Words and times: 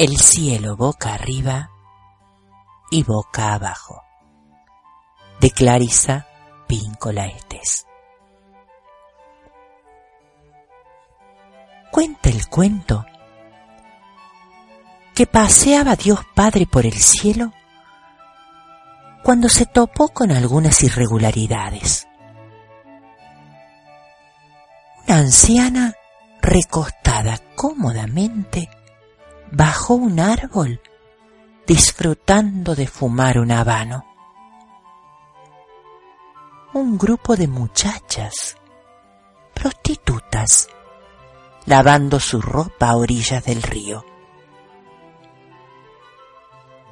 El 0.00 0.16
cielo 0.16 0.78
boca 0.78 1.12
arriba 1.12 1.68
y 2.90 3.02
boca 3.02 3.52
abajo. 3.52 4.02
De 5.42 5.50
Clarisa 5.50 6.26
Píncola 6.66 7.26
Estés. 7.26 7.86
Cuenta 11.90 12.30
el 12.30 12.48
cuento 12.48 13.04
que 15.14 15.26
paseaba 15.26 15.96
Dios 15.96 16.20
Padre 16.34 16.66
por 16.66 16.86
el 16.86 16.94
cielo 16.94 17.52
cuando 19.22 19.50
se 19.50 19.66
topó 19.66 20.08
con 20.08 20.32
algunas 20.32 20.82
irregularidades. 20.82 22.08
Una 25.06 25.18
anciana 25.18 25.94
recostada 26.40 27.38
cómodamente 27.54 28.70
bajo 29.50 29.94
un 29.94 30.20
árbol 30.20 30.80
disfrutando 31.66 32.74
de 32.74 32.86
fumar 32.86 33.38
un 33.38 33.52
habano. 33.52 34.04
Un 36.72 36.96
grupo 36.96 37.36
de 37.36 37.48
muchachas, 37.48 38.56
prostitutas, 39.54 40.68
lavando 41.66 42.20
su 42.20 42.40
ropa 42.40 42.90
a 42.90 42.96
orillas 42.96 43.44
del 43.44 43.62
río. 43.62 44.04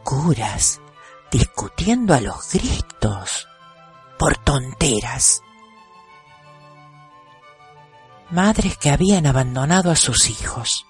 Curas 0.02 0.80
discutiendo 1.30 2.14
a 2.14 2.20
los 2.20 2.52
gritos 2.52 3.46
por 4.18 4.36
tonteras. 4.38 5.42
Madres 8.30 8.76
que 8.76 8.90
habían 8.90 9.26
abandonado 9.26 9.90
a 9.90 9.96
sus 9.96 10.28
hijos. 10.28 10.87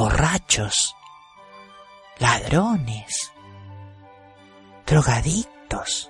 Borrachos, 0.00 0.94
ladrones, 2.20 3.32
drogadictos. 4.86 6.08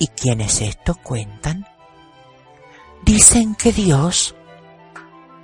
Y 0.00 0.08
quienes 0.08 0.60
esto 0.62 0.96
cuentan, 0.96 1.64
dicen 3.04 3.54
que 3.54 3.70
Dios 3.70 4.34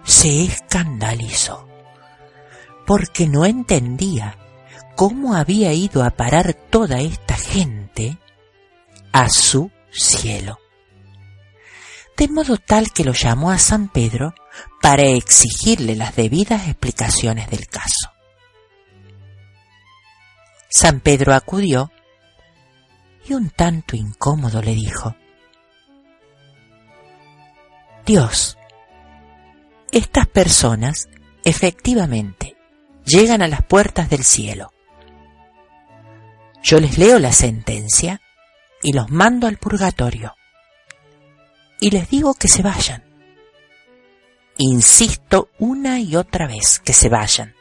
se 0.03 0.47
escandalizó 0.47 1.65
porque 2.85 3.29
no 3.29 3.47
entendía 3.47 4.37
cómo 4.97 5.37
había 5.37 5.73
ido 5.73 6.03
a 6.03 6.11
parar 6.11 6.55
toda 6.55 6.99
esta 6.99 7.37
gente 7.37 8.19
a 9.13 9.29
su 9.29 9.71
cielo. 9.93 10.59
De 12.21 12.29
modo 12.29 12.59
tal 12.59 12.93
que 12.93 13.03
lo 13.03 13.15
llamó 13.15 13.51
a 13.51 13.57
San 13.57 13.89
Pedro 13.89 14.35
para 14.83 15.05
exigirle 15.05 15.97
las 15.97 16.17
debidas 16.17 16.69
explicaciones 16.69 17.49
del 17.49 17.67
caso. 17.67 18.13
San 20.69 21.01
Pedro 21.01 21.33
acudió 21.33 21.91
y 23.27 23.33
un 23.33 23.49
tanto 23.49 23.97
incómodo 23.97 24.61
le 24.61 24.75
dijo, 24.75 25.17
Dios, 28.05 28.59
estas 29.91 30.27
personas 30.27 31.09
efectivamente 31.43 32.55
llegan 33.07 33.41
a 33.41 33.49
las 33.49 33.63
puertas 33.63 34.11
del 34.11 34.25
cielo. 34.25 34.75
Yo 36.63 36.81
les 36.81 36.99
leo 36.99 37.19
la 37.19 37.33
sentencia 37.33 38.21
y 38.83 38.93
los 38.93 39.09
mando 39.09 39.47
al 39.47 39.57
purgatorio. 39.57 40.35
Y 41.81 41.91
les 41.91 42.09
digo 42.11 42.35
que 42.35 42.49
se 42.49 42.63
vayan. 42.63 43.03
Insisto 44.59 45.49
una 45.59 45.99
y 45.99 46.17
otra 46.17 46.47
vez 46.47 46.79
que 46.79 46.93
se 46.93 47.09
vayan. 47.09 47.55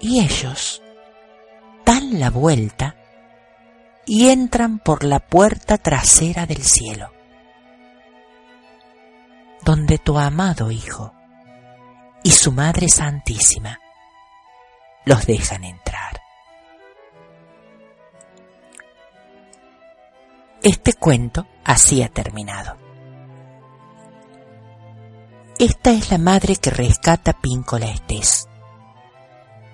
Y 0.00 0.20
ellos 0.20 0.82
dan 1.84 2.18
la 2.18 2.30
vuelta 2.30 2.96
y 4.04 4.30
entran 4.30 4.78
por 4.78 5.04
la 5.04 5.20
puerta 5.20 5.78
trasera 5.78 6.46
del 6.46 6.62
cielo, 6.62 7.12
donde 9.62 9.98
tu 9.98 10.18
amado 10.18 10.70
Hijo 10.70 11.12
y 12.22 12.30
su 12.30 12.52
Madre 12.52 12.88
Santísima 12.88 13.78
los 15.04 15.26
dejan 15.26 15.64
entrar. 15.64 16.17
Este 20.68 20.92
cuento 20.92 21.46
así 21.64 22.02
ha 22.02 22.10
terminado. 22.10 22.76
Esta 25.58 25.92
es 25.92 26.10
la 26.10 26.18
madre 26.18 26.56
que 26.56 26.68
rescata 26.68 27.32
Píncola 27.32 27.86
Estés. 27.86 28.46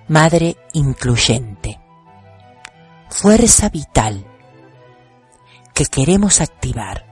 Madre 0.07 0.55
incluyente. 0.71 1.81
Fuerza 3.09 3.67
vital 3.67 4.25
que 5.73 5.83
queremos 5.87 6.39
activar 6.39 7.05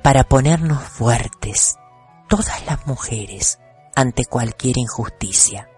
para 0.00 0.22
ponernos 0.22 0.84
fuertes, 0.84 1.80
todas 2.28 2.64
las 2.64 2.86
mujeres, 2.86 3.58
ante 3.96 4.24
cualquier 4.24 4.78
injusticia, 4.78 5.68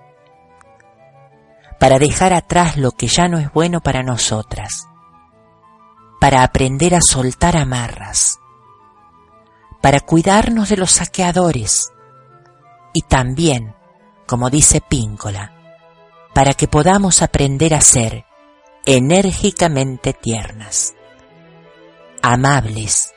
para 1.81 1.99
dejar 1.99 2.35
atrás 2.35 2.77
lo 2.77 2.91
que 2.91 3.07
ya 3.07 3.27
no 3.27 3.39
es 3.39 3.51
bueno 3.55 3.81
para 3.81 4.03
nosotras, 4.03 4.87
para 6.23 6.45
aprender 6.45 6.95
a 6.95 7.01
soltar 7.01 7.57
amarras, 7.57 8.39
para 9.81 9.99
cuidarnos 9.99 10.69
de 10.69 10.77
los 10.77 10.93
saqueadores 10.93 11.93
y 12.95 13.03
también, 13.03 13.75
como 14.25 14.49
dice 14.49 14.81
Píncola, 14.81 15.53
para 16.33 16.55
que 16.55 16.69
podamos 16.69 17.23
aprender 17.23 17.75
a 17.75 17.81
ser 17.81 18.25
enérgicamente 18.87 20.13
tiernas, 20.13 20.95
amables, 22.23 23.13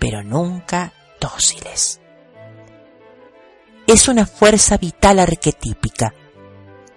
pero 0.00 0.24
nunca 0.24 0.94
dóciles. 1.20 2.00
Es 3.86 4.08
una 4.08 4.26
fuerza 4.26 4.78
vital 4.78 5.20
arquetípica 5.20 6.12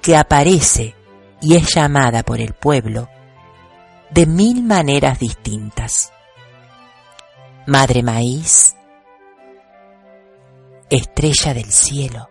que 0.02 0.18
aparece 0.18 0.96
y 1.40 1.56
es 1.56 1.76
llamada 1.76 2.24
por 2.24 2.42
el 2.42 2.56
pueblo 2.56 3.10
de 4.12 4.26
mil 4.26 4.64
maneras 4.64 5.20
distintas. 5.20 6.12
Madre 7.68 8.02
maíz, 8.02 8.76
estrella 10.90 11.54
del 11.54 11.72
cielo, 11.72 12.30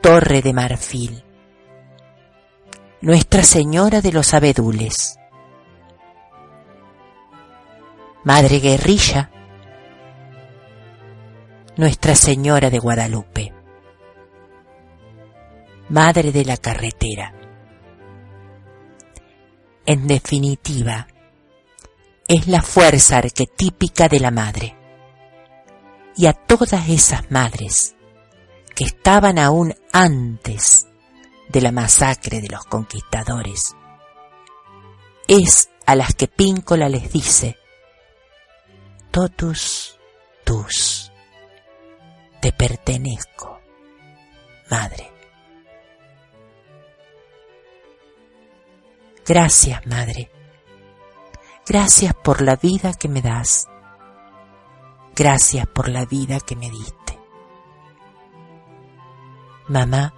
torre 0.00 0.42
de 0.42 0.52
marfil, 0.52 1.24
Nuestra 3.00 3.44
Señora 3.44 4.00
de 4.00 4.10
los 4.10 4.34
Abedules, 4.34 5.20
Madre 8.24 8.58
guerrilla, 8.58 9.30
nuestra 11.76 12.16
Señora 12.16 12.70
de 12.70 12.80
Guadalupe, 12.80 13.54
Madre 15.88 16.32
de 16.32 16.44
la 16.44 16.56
Carretera. 16.56 17.37
En 19.88 20.06
definitiva, 20.06 21.08
es 22.28 22.46
la 22.46 22.60
fuerza 22.60 23.16
arquetípica 23.16 24.06
de 24.06 24.20
la 24.20 24.30
Madre. 24.30 24.76
Y 26.14 26.26
a 26.26 26.34
todas 26.34 26.90
esas 26.90 27.30
madres 27.30 27.96
que 28.74 28.84
estaban 28.84 29.38
aún 29.38 29.74
antes 29.90 30.88
de 31.48 31.62
la 31.62 31.72
masacre 31.72 32.42
de 32.42 32.48
los 32.48 32.66
conquistadores, 32.66 33.74
es 35.26 35.70
a 35.86 35.94
las 35.94 36.14
que 36.14 36.28
Píncola 36.28 36.90
les 36.90 37.10
dice, 37.10 37.56
totus 39.10 39.98
tus 40.44 41.10
te 42.42 42.52
pertenezco, 42.52 43.58
Madre. 44.68 45.17
Gracias, 49.28 49.86
Madre. 49.86 50.30
Gracias 51.66 52.14
por 52.14 52.40
la 52.40 52.56
vida 52.56 52.94
que 52.94 53.10
me 53.10 53.20
das. 53.20 53.68
Gracias 55.14 55.66
por 55.66 55.90
la 55.90 56.06
vida 56.06 56.40
que 56.40 56.56
me 56.56 56.70
diste. 56.70 57.18
Mamá, 59.68 60.14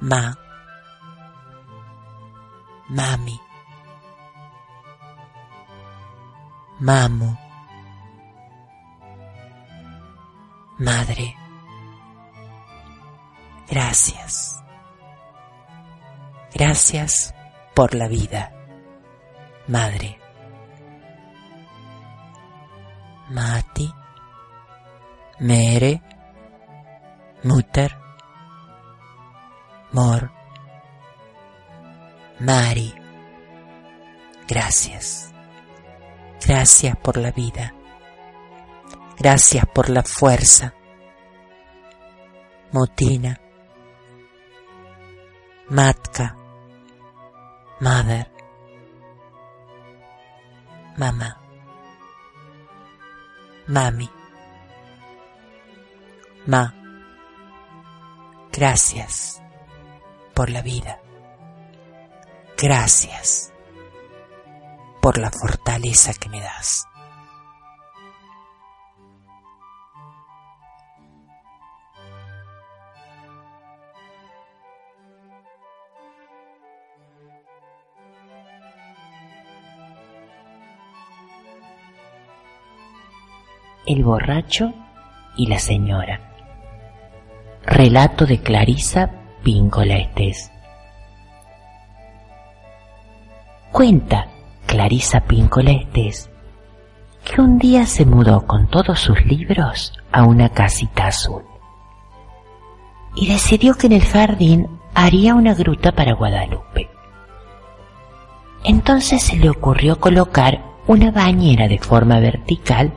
ma, 0.00 0.38
mami, 2.90 3.40
mamo. 6.78 7.38
Madre, 10.78 11.34
gracias. 13.68 14.59
Gracias 16.54 17.34
por 17.74 17.94
la 17.94 18.08
vida, 18.08 18.52
Madre. 19.68 20.18
Mati, 23.30 23.92
Mere, 25.38 26.02
Mutter, 27.44 27.96
Mor, 29.92 30.30
Mari. 32.40 32.94
Gracias. 34.48 35.32
Gracias 36.44 36.96
por 36.96 37.16
la 37.16 37.30
vida. 37.30 37.74
Gracias 39.18 39.64
por 39.66 39.90
la 39.90 40.02
fuerza. 40.02 40.74
Motina. 42.72 43.38
Matka. 45.68 46.39
Mother. 47.80 48.30
Mamá. 50.98 51.40
Mami. 53.68 54.10
Ma. 56.46 56.74
Gracias 58.52 59.40
por 60.34 60.50
la 60.50 60.60
vida. 60.60 61.00
Gracias 62.58 63.52
por 65.00 65.16
la 65.16 65.30
fortaleza 65.30 66.12
que 66.12 66.28
me 66.28 66.40
das. 66.40 66.89
El 83.86 84.04
borracho 84.04 84.72
y 85.36 85.46
la 85.46 85.58
señora. 85.58 86.20
Relato 87.64 88.26
de 88.26 88.40
Clarisa 88.40 89.10
Píncola 89.42 89.96
Estés. 89.96 90.52
Cuenta 93.72 94.26
Clarisa 94.66 95.20
Píncola 95.20 95.72
Estés 95.72 96.30
que 97.24 97.40
un 97.40 97.58
día 97.58 97.86
se 97.86 98.04
mudó 98.04 98.46
con 98.46 98.68
todos 98.68 99.00
sus 99.00 99.24
libros 99.24 99.92
a 100.12 100.24
una 100.24 100.50
casita 100.50 101.06
azul 101.06 101.42
y 103.14 103.28
decidió 103.28 103.74
que 103.74 103.86
en 103.86 103.94
el 103.94 104.04
jardín 104.04 104.68
haría 104.94 105.34
una 105.34 105.54
gruta 105.54 105.92
para 105.92 106.14
Guadalupe. 106.14 106.90
Entonces 108.64 109.22
se 109.22 109.36
le 109.36 109.48
ocurrió 109.48 109.98
colocar 109.98 110.62
una 110.86 111.10
bañera 111.10 111.66
de 111.68 111.78
forma 111.78 112.20
vertical 112.20 112.92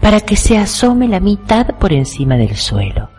para 0.00 0.20
que 0.20 0.36
se 0.36 0.58
asome 0.58 1.08
la 1.08 1.20
mitad 1.20 1.66
por 1.78 1.92
encima 1.92 2.36
del 2.36 2.56
suelo, 2.56 3.10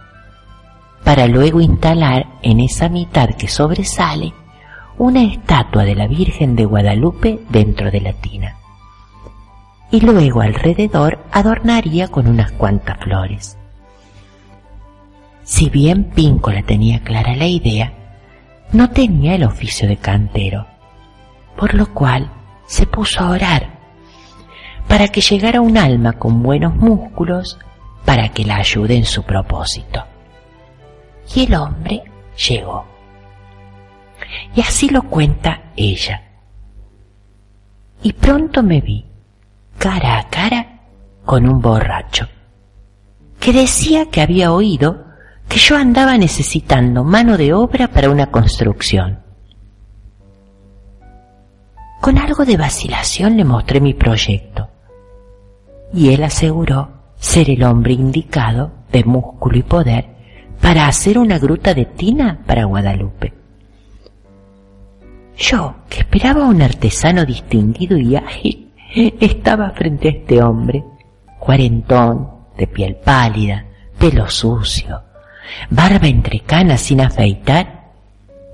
para 1.03 1.27
luego 1.27 1.61
instalar 1.61 2.27
en 2.41 2.59
esa 2.59 2.89
mitad 2.89 3.29
que 3.35 3.47
sobresale 3.47 4.33
una 4.97 5.23
estatua 5.23 5.83
de 5.85 5.95
la 5.95 6.07
Virgen 6.07 6.55
de 6.55 6.65
Guadalupe 6.65 7.39
dentro 7.49 7.89
de 7.89 8.01
la 8.01 8.13
tina. 8.13 8.57
Y 9.91 10.01
luego 10.01 10.41
alrededor 10.41 11.19
adornaría 11.31 12.09
con 12.09 12.27
unas 12.27 12.51
cuantas 12.51 12.97
flores. 12.99 13.57
Si 15.43 15.69
bien 15.69 16.11
Píncola 16.11 16.61
tenía 16.61 16.99
clara 16.99 17.35
la 17.35 17.47
idea, 17.47 17.93
no 18.71 18.91
tenía 18.91 19.33
el 19.33 19.43
oficio 19.43 19.87
de 19.87 19.97
cantero, 19.97 20.67
por 21.57 21.73
lo 21.73 21.91
cual 21.91 22.29
se 22.67 22.85
puso 22.85 23.21
a 23.21 23.31
orar 23.31 23.78
para 24.89 25.07
que 25.07 25.21
llegara 25.21 25.61
un 25.61 25.77
alma 25.77 26.13
con 26.13 26.41
buenos 26.41 26.75
músculos 26.75 27.59
para 28.03 28.29
que 28.29 28.43
la 28.43 28.55
ayude 28.55 28.95
en 28.95 29.05
su 29.05 29.21
propósito. 29.21 30.03
Y 31.35 31.45
el 31.45 31.53
hombre 31.53 32.01
llegó. 32.49 32.85
Y 34.55 34.61
así 34.61 34.89
lo 34.89 35.03
cuenta 35.03 35.71
ella. 35.75 36.23
Y 38.01 38.13
pronto 38.13 38.63
me 38.63 38.81
vi 38.81 39.05
cara 39.77 40.17
a 40.17 40.27
cara 40.27 40.79
con 41.23 41.47
un 41.47 41.61
borracho 41.61 42.27
que 43.39 43.53
decía 43.53 44.07
que 44.09 44.21
había 44.21 44.51
oído 44.51 45.05
que 45.47 45.59
yo 45.59 45.77
andaba 45.77 46.17
necesitando 46.17 47.03
mano 47.03 47.37
de 47.37 47.53
obra 47.53 47.89
para 47.89 48.09
una 48.09 48.31
construcción. 48.31 49.19
Con 52.01 52.17
algo 52.17 52.43
de 52.43 52.57
vacilación 52.57 53.37
le 53.37 53.43
mostré 53.43 53.79
mi 53.79 53.93
proyecto 53.93 54.67
y 55.93 56.13
él 56.13 56.23
aseguró 56.23 56.89
ser 57.17 57.49
el 57.49 57.63
hombre 57.63 57.93
indicado 57.93 58.71
de 58.91 59.03
músculo 59.03 59.57
y 59.57 59.63
poder 59.63 60.05
para 60.61 60.87
hacer 60.87 61.17
una 61.17 61.39
gruta 61.39 61.73
de 61.73 61.85
tina 61.85 62.39
para 62.45 62.65
Guadalupe. 62.65 63.33
Yo, 65.37 65.75
que 65.89 66.01
esperaba 66.01 66.45
un 66.45 66.61
artesano 66.61 67.25
distinguido 67.25 67.97
y 67.97 68.15
ágil, 68.15 68.73
estaba 69.19 69.71
frente 69.71 70.09
a 70.09 70.11
este 70.11 70.41
hombre, 70.41 70.83
cuarentón, 71.39 72.39
de 72.57 72.67
piel 72.67 72.95
pálida, 72.97 73.65
pelo 73.97 74.29
sucio, 74.29 75.01
barba 75.69 76.07
entre 76.07 76.41
canas 76.41 76.81
sin 76.81 76.99
afeitar 76.99 77.91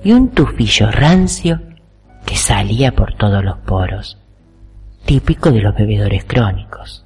y 0.03 0.11
un 0.11 0.29
tufillo 0.29 0.91
rancio 0.91 1.59
que 2.23 2.35
salía 2.35 2.91
por 2.91 3.15
todos 3.15 3.43
los 3.43 3.57
poros, 3.59 4.19
típico 5.05 5.51
de 5.51 5.61
los 5.61 5.75
bebedores 5.75 6.23
crónicos. 6.25 7.04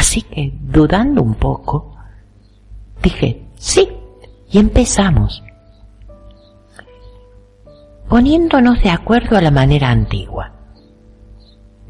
Así 0.00 0.22
que, 0.22 0.50
dudando 0.62 1.22
un 1.22 1.34
poco, 1.34 1.94
dije, 3.02 3.44
sí, 3.56 3.86
y 4.50 4.58
empezamos. 4.58 5.44
Poniéndonos 8.08 8.82
de 8.82 8.88
acuerdo 8.88 9.36
a 9.36 9.42
la 9.42 9.50
manera 9.50 9.90
antigua. 9.90 10.52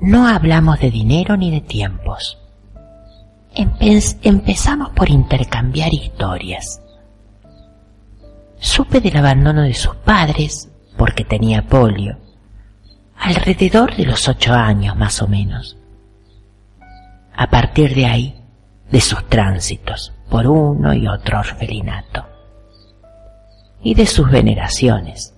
No 0.01 0.27
hablamos 0.27 0.81
de 0.81 0.91
dinero 0.91 1.37
ni 1.37 1.53
de 1.53 1.61
tiempos. 1.61 2.37
empezamos 3.55 4.91
por 4.91 5.09
intercambiar 5.09 5.95
historias. 5.95 6.83
Supe 8.59 9.01
del 9.01 9.19
abandono 9.19 9.63
de 9.63 9.75
sus 9.75 9.95
padres, 9.95 10.69
porque 10.97 11.25
tenía 11.25 11.65
polio, 11.65 12.19
alrededor 13.17 13.95
de 13.95 14.07
los 14.07 14.27
ocho 14.27 14.53
años 14.53 14.97
más 14.97 15.23
o 15.23 15.29
menos 15.29 15.77
a 17.41 17.47
partir 17.47 17.95
de 17.95 18.05
ahí 18.05 18.35
de 18.91 19.01
sus 19.01 19.27
tránsitos 19.31 20.13
por 20.29 20.47
uno 20.47 20.93
y 20.93 21.09
otro 21.09 21.39
orfelinato 21.39 22.27
y 23.83 23.95
de 23.95 24.05
sus 24.05 24.31
veneraciones. 24.31 25.35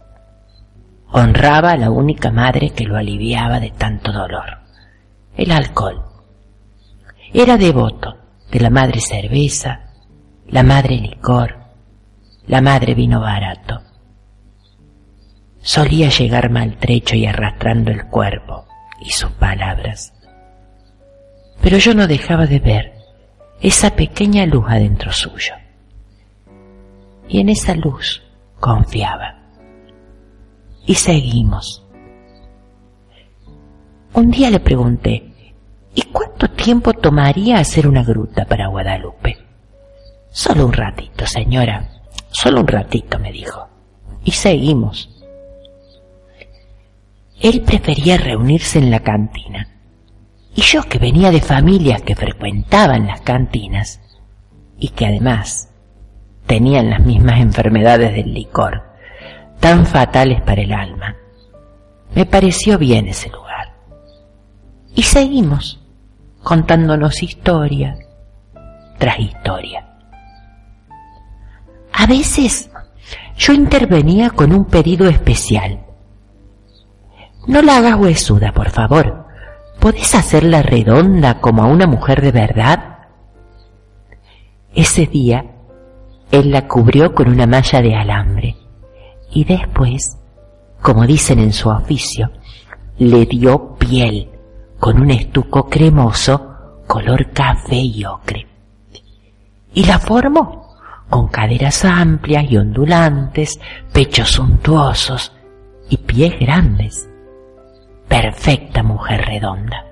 Honraba 1.12 1.70
a 1.70 1.76
la 1.76 1.92
única 1.92 2.32
madre 2.32 2.70
que 2.70 2.86
lo 2.86 2.96
aliviaba 2.96 3.60
de 3.60 3.70
tanto 3.70 4.10
dolor, 4.10 4.62
el 5.36 5.52
alcohol. 5.52 6.02
Era 7.32 7.56
devoto 7.56 8.16
de 8.50 8.58
la 8.58 8.70
madre 8.70 8.98
cerveza, 8.98 9.92
la 10.48 10.64
madre 10.64 10.96
licor, 10.96 11.54
la 12.48 12.60
madre 12.60 12.94
vino 12.94 13.20
barato. 13.20 13.80
Solía 15.60 16.08
llegar 16.08 16.50
maltrecho 16.50 17.14
y 17.14 17.26
arrastrando 17.26 17.92
el 17.92 18.08
cuerpo 18.08 18.66
y 19.00 19.12
sus 19.12 19.30
palabras 19.30 20.12
pero 21.62 21.78
yo 21.78 21.94
no 21.94 22.06
dejaba 22.06 22.46
de 22.46 22.58
ver 22.58 22.92
esa 23.60 23.94
pequeña 23.94 24.44
luz 24.44 24.64
adentro 24.68 25.12
suyo. 25.12 25.54
Y 27.28 27.40
en 27.40 27.48
esa 27.48 27.74
luz 27.76 28.20
confiaba. 28.58 29.38
Y 30.84 30.96
seguimos. 30.96 31.86
Un 34.12 34.30
día 34.30 34.50
le 34.50 34.58
pregunté, 34.58 35.32
¿y 35.94 36.02
cuánto 36.02 36.48
tiempo 36.50 36.92
tomaría 36.92 37.58
hacer 37.58 37.86
una 37.86 38.02
gruta 38.02 38.44
para 38.44 38.66
Guadalupe? 38.66 39.38
Solo 40.30 40.66
un 40.66 40.72
ratito, 40.72 41.24
señora, 41.26 41.88
solo 42.30 42.60
un 42.60 42.66
ratito, 42.66 43.18
me 43.20 43.30
dijo. 43.30 43.68
Y 44.24 44.32
seguimos. 44.32 45.08
Él 47.40 47.62
prefería 47.62 48.18
reunirse 48.18 48.78
en 48.78 48.90
la 48.90 49.00
cantina 49.00 49.71
y 50.54 50.60
yo 50.62 50.82
que 50.82 50.98
venía 50.98 51.30
de 51.30 51.40
familias 51.40 52.02
que 52.02 52.14
frecuentaban 52.14 53.06
las 53.06 53.22
cantinas 53.22 54.00
y 54.78 54.88
que 54.88 55.06
además 55.06 55.70
tenían 56.46 56.90
las 56.90 57.00
mismas 57.00 57.40
enfermedades 57.40 58.14
del 58.14 58.34
licor, 58.34 58.82
tan 59.60 59.86
fatales 59.86 60.42
para 60.42 60.62
el 60.62 60.72
alma, 60.72 61.16
me 62.14 62.26
pareció 62.26 62.76
bien 62.78 63.08
ese 63.08 63.30
lugar. 63.30 63.72
Y 64.94 65.02
seguimos 65.02 65.80
contándonos 66.42 67.22
historia 67.22 67.96
tras 68.98 69.18
historia. 69.20 69.88
A 71.94 72.06
veces 72.06 72.70
yo 73.38 73.54
intervenía 73.54 74.30
con 74.30 74.52
un 74.52 74.66
pedido 74.66 75.08
especial. 75.08 75.80
No 77.46 77.62
la 77.62 77.78
hagas 77.78 77.96
huesuda, 77.96 78.52
por 78.52 78.70
favor 78.70 79.21
¿Podés 79.82 80.14
hacerla 80.14 80.62
redonda 80.62 81.40
como 81.40 81.64
a 81.64 81.66
una 81.66 81.88
mujer 81.88 82.22
de 82.22 82.30
verdad? 82.30 82.98
Ese 84.72 85.08
día, 85.08 85.44
él 86.30 86.52
la 86.52 86.68
cubrió 86.68 87.12
con 87.12 87.28
una 87.28 87.48
malla 87.48 87.82
de 87.82 87.96
alambre 87.96 88.56
y 89.32 89.42
después, 89.42 90.18
como 90.80 91.04
dicen 91.04 91.40
en 91.40 91.52
su 91.52 91.68
oficio, 91.68 92.30
le 92.98 93.26
dio 93.26 93.74
piel 93.74 94.30
con 94.78 95.00
un 95.00 95.10
estuco 95.10 95.68
cremoso 95.68 96.84
color 96.86 97.32
café 97.32 97.74
y 97.74 98.04
ocre. 98.04 98.46
Y 99.74 99.84
la 99.84 99.98
formó 99.98 100.76
con 101.10 101.26
caderas 101.26 101.84
amplias 101.84 102.48
y 102.48 102.56
ondulantes, 102.56 103.58
pechos 103.92 104.30
suntuosos 104.30 105.32
y 105.90 105.96
pies 105.96 106.38
grandes. 106.38 107.08
Perfecta 108.12 108.82
mujer 108.82 109.24
redonda. 109.24 109.86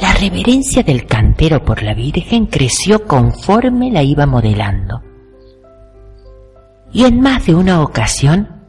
La 0.00 0.12
reverencia 0.14 0.82
del 0.82 1.06
cantero 1.06 1.64
por 1.64 1.80
la 1.80 1.94
Virgen 1.94 2.46
creció 2.46 3.06
conforme 3.06 3.92
la 3.92 4.02
iba 4.02 4.26
modelando. 4.26 5.00
Y 6.92 7.04
en 7.04 7.20
más 7.20 7.46
de 7.46 7.54
una 7.54 7.82
ocasión 7.82 8.64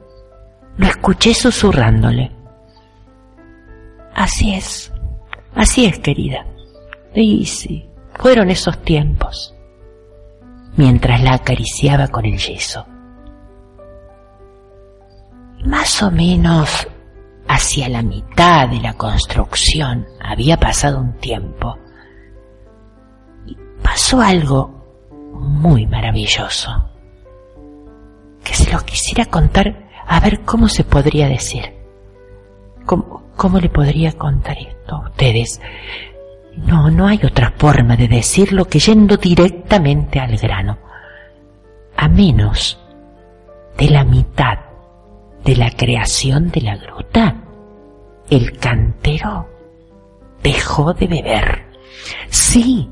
lo 0.77 0.85
escuché 0.85 1.33
susurrándole. 1.33 2.31
Así 4.13 4.53
es, 4.53 4.93
así 5.55 5.87
es, 5.87 5.97
querida. 5.97 6.45
Y 7.15 7.47
sí, 7.47 7.89
fueron 8.13 8.51
esos 8.51 8.79
tiempos. 8.83 9.55
Mientras 10.77 11.19
la 11.23 11.33
acariciaba 11.33 12.09
con 12.09 12.27
el 12.27 12.37
yeso. 12.37 12.85
Más 15.65 16.03
o 16.03 16.11
menos 16.11 16.87
hacia 17.47 17.89
la 17.89 18.03
mitad 18.03 18.69
de 18.69 18.79
la 18.79 18.93
construcción 18.93 20.05
había 20.21 20.57
pasado 20.57 20.99
un 20.99 21.13
tiempo. 21.13 21.77
Y 23.47 23.57
pasó 23.81 24.21
algo 24.21 25.31
muy 25.33 25.87
maravilloso. 25.87 26.69
Que 28.43 28.53
se 28.53 28.71
lo 28.71 28.79
quisiera 28.81 29.25
contar 29.25 29.89
a 30.05 30.19
ver 30.19 30.41
cómo 30.41 30.69
se 30.69 30.83
podría 30.83 31.27
decir. 31.27 31.73
¿Cómo, 32.85 33.23
cómo 33.35 33.59
le 33.59 33.69
podría 33.69 34.11
contar 34.11 34.57
esto 34.59 34.95
a 34.95 35.09
ustedes? 35.09 35.59
No, 36.57 36.91
no 36.91 37.07
hay 37.07 37.19
otra 37.23 37.51
forma 37.57 37.97
de 37.97 38.07
decirlo 38.07 38.65
que 38.65 38.77
yendo 38.77 39.17
directamente 39.17 40.19
al 40.19 40.37
grano. 40.37 40.77
A 41.97 42.07
menos 42.07 42.79
de 43.77 43.89
la 43.89 44.03
mitad 44.03 44.64
de 45.45 45.55
la 45.55 45.69
creación 45.69 46.49
de 46.49 46.61
la 46.61 46.75
gruta, 46.75 47.35
el 48.29 48.57
cantero 48.57 49.47
dejó 50.41 50.93
de 50.93 51.07
beber. 51.07 51.65
Sí, 52.29 52.89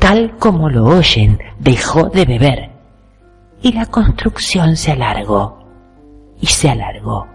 tal 0.00 0.36
como 0.36 0.68
lo 0.68 0.84
oyen, 0.86 1.38
dejó 1.60 2.08
de 2.08 2.24
beber. 2.24 2.70
Y 3.62 3.72
la 3.72 3.86
construcción 3.86 4.76
se 4.76 4.90
alargó 4.90 5.64
y 6.40 6.46
se 6.46 6.68
alargó. 6.68 7.28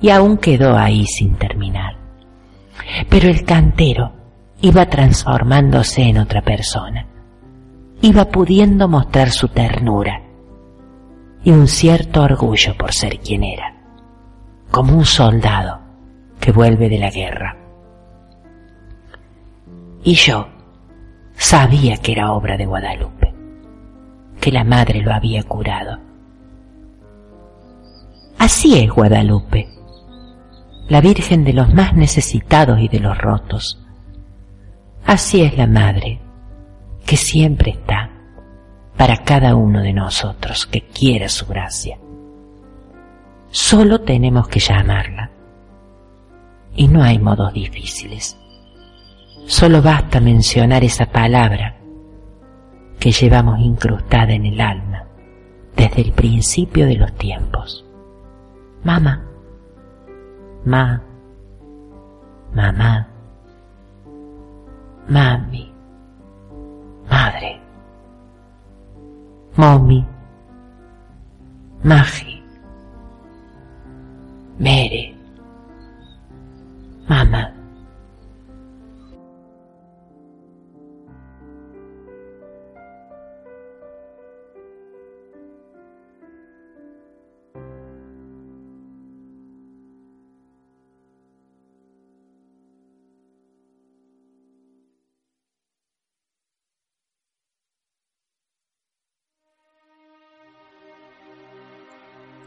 Y 0.00 0.08
aún 0.08 0.38
quedó 0.38 0.76
ahí 0.76 1.04
sin 1.06 1.34
terminar. 1.34 1.96
Pero 3.10 3.28
el 3.28 3.44
cantero 3.44 4.12
iba 4.62 4.86
transformándose 4.86 6.02
en 6.02 6.18
otra 6.18 6.40
persona. 6.40 7.06
Iba 8.00 8.24
pudiendo 8.26 8.88
mostrar 8.88 9.30
su 9.30 9.48
ternura 9.48 10.27
y 11.48 11.50
un 11.50 11.66
cierto 11.66 12.24
orgullo 12.24 12.76
por 12.76 12.92
ser 12.92 13.20
quien 13.20 13.42
era, 13.42 13.74
como 14.70 14.94
un 14.94 15.06
soldado 15.06 15.80
que 16.38 16.52
vuelve 16.52 16.90
de 16.90 16.98
la 16.98 17.08
guerra. 17.08 17.56
Y 20.04 20.12
yo 20.12 20.46
sabía 21.38 21.96
que 21.96 22.12
era 22.12 22.32
obra 22.32 22.58
de 22.58 22.66
Guadalupe, 22.66 23.32
que 24.38 24.52
la 24.52 24.62
madre 24.62 25.00
lo 25.00 25.10
había 25.10 25.42
curado. 25.42 25.98
Así 28.38 28.78
es 28.78 28.90
Guadalupe, 28.90 29.70
la 30.90 31.00
Virgen 31.00 31.44
de 31.44 31.54
los 31.54 31.72
más 31.72 31.94
necesitados 31.94 32.78
y 32.78 32.88
de 32.88 33.00
los 33.00 33.16
rotos. 33.16 33.82
Así 35.06 35.40
es 35.40 35.56
la 35.56 35.66
Madre, 35.66 36.20
que 37.06 37.16
siempre 37.16 37.70
está 37.70 38.07
para 38.98 39.18
cada 39.18 39.54
uno 39.54 39.80
de 39.80 39.92
nosotros 39.92 40.66
que 40.66 40.82
quiera 40.82 41.28
su 41.28 41.46
gracia. 41.46 41.98
Solo 43.50 44.00
tenemos 44.00 44.48
que 44.48 44.58
llamarla. 44.58 45.30
Y 46.74 46.88
no 46.88 47.02
hay 47.02 47.18
modos 47.18 47.52
difíciles. 47.52 48.36
Solo 49.46 49.80
basta 49.80 50.20
mencionar 50.20 50.84
esa 50.84 51.06
palabra 51.06 51.76
que 52.98 53.12
llevamos 53.12 53.60
incrustada 53.60 54.32
en 54.32 54.46
el 54.46 54.60
alma 54.60 55.04
desde 55.76 56.02
el 56.02 56.12
principio 56.12 56.84
de 56.86 56.96
los 56.96 57.12
tiempos. 57.14 57.86
Mamá, 58.82 59.24
ma, 60.64 61.02
mamá, 62.52 63.08
mami, 65.08 65.72
madre. 67.08 67.57
Mommy, 69.58 70.06
Magi, 71.82 72.40
Mere, 74.60 75.12
Mama. 77.08 77.57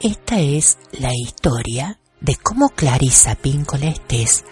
Esta 0.04 0.40
es 0.40 0.80
la 0.94 1.14
historia 1.14 2.00
de 2.22 2.36
cómo 2.36 2.70
Clarisa 2.70 3.36
Pincolestes, 3.36 4.44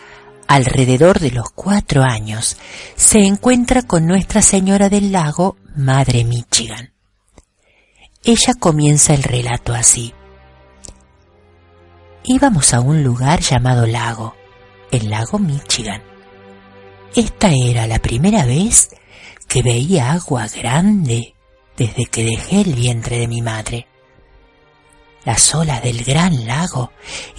alrededor 0.48 1.20
de 1.20 1.32
los 1.32 1.50
cuatro 1.50 2.04
años, 2.04 2.56
se 2.96 3.22
encuentra 3.22 3.82
con 3.82 4.06
Nuestra 4.06 4.44
Señora 4.44 4.90
del 4.90 5.12
Lago, 5.12 5.58
Madre 5.76 6.24
Michigan. 6.24 6.94
Ella 8.24 8.54
comienza 8.60 9.16
el 9.16 9.24
relato 9.24 9.74
así. 9.74 10.14
Íbamos 12.26 12.76
a 12.76 12.82
un 12.82 13.04
lugar 13.04 13.40
llamado 13.40 13.88
Lago, 13.88 14.36
el 14.92 15.10
lago 15.10 15.40
Michigan. 15.40 16.04
Esta 17.16 17.50
era 17.50 17.88
la 17.88 17.98
primera 17.98 18.46
vez 18.46 18.90
que 19.48 19.64
veía 19.64 20.12
agua 20.12 20.46
grande 20.48 21.34
desde 21.76 22.06
que 22.06 22.24
dejé 22.24 22.62
el 22.62 22.76
vientre 22.76 23.18
de 23.18 23.28
mi 23.28 23.42
madre. 23.42 23.89
Las 25.26 25.54
olas 25.54 25.84
del 25.84 26.04
gran 26.04 26.48
lago 26.48 26.92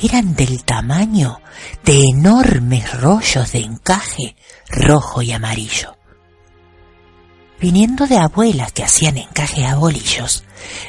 eran 0.03 0.35
del 0.35 0.65
tamaño 0.65 1.41
de 1.85 2.05
enormes 2.13 3.01
rollos 3.01 3.53
de 3.53 3.61
encaje 3.61 4.37
rojo 4.69 5.23
y 5.23 5.33
amarillo. 5.33 5.97
Viniendo 7.61 8.07
de 8.07 8.17
abuelas 8.19 8.73
que 8.73 8.85
hacían 8.85 9.19
encaje 9.19 9.67
a 9.67 9.77
bolillos, 9.77 10.45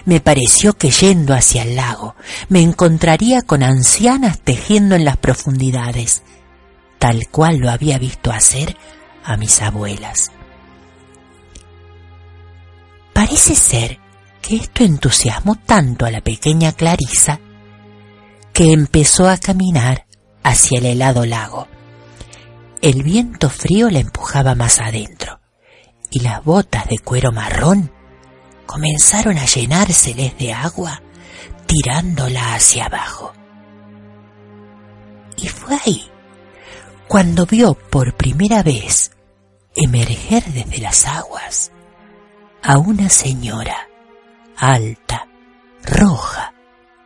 me 0.05 0.21
pareció 0.21 0.73
que 0.73 0.89
yendo 0.89 1.33
hacia 1.33 1.63
el 1.63 1.75
lago 1.75 2.15
me 2.47 2.61
encontraría 2.61 3.41
con 3.41 3.63
ancianas 3.63 4.39
tejiendo 4.39 4.95
en 4.95 5.03
las 5.03 5.17
profundidades, 5.17 6.23
tal 6.97 7.27
cual 7.29 7.57
lo 7.57 7.69
había 7.69 7.97
visto 7.97 8.31
hacer 8.31 8.77
a 9.23 9.35
mis 9.35 9.61
abuelas. 9.61 10.31
Parece 13.13 13.55
ser 13.55 14.00
que 14.41 14.57
esto 14.57 14.83
entusiasmó 14.83 15.55
tanto 15.55 16.05
a 16.05 16.11
la 16.11 16.21
pequeña 16.21 16.71
Clarisa 16.71 17.39
que 18.53 18.73
empezó 18.73 19.29
a 19.29 19.37
caminar 19.37 20.05
hacia 20.43 20.79
el 20.79 20.85
helado 20.85 21.25
lago. 21.25 21.67
El 22.81 23.03
viento 23.03 23.49
frío 23.49 23.89
la 23.89 23.99
empujaba 23.99 24.55
más 24.55 24.79
adentro 24.79 25.39
y 26.09 26.19
las 26.19 26.43
botas 26.43 26.87
de 26.87 26.99
cuero 26.99 27.31
marrón 27.31 27.91
comenzaron 28.65 29.37
a 29.37 29.45
llenárseles 29.45 30.37
de 30.37 30.53
agua 30.53 31.01
tirándola 31.67 32.55
hacia 32.55 32.85
abajo. 32.85 33.33
Y 35.37 35.47
fue 35.47 35.75
ahí 35.85 36.09
cuando 37.07 37.45
vio 37.45 37.73
por 37.73 38.15
primera 38.15 38.63
vez 38.63 39.11
emerger 39.75 40.43
desde 40.45 40.79
las 40.79 41.05
aguas 41.05 41.71
a 42.61 42.77
una 42.77 43.09
señora 43.09 43.87
alta, 44.61 45.27
roja, 45.83 46.53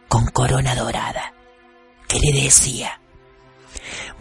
con 0.10 0.26
corona 0.26 0.76
dorada, 0.76 1.34
que 2.06 2.20
le 2.20 2.44
decía, 2.44 3.00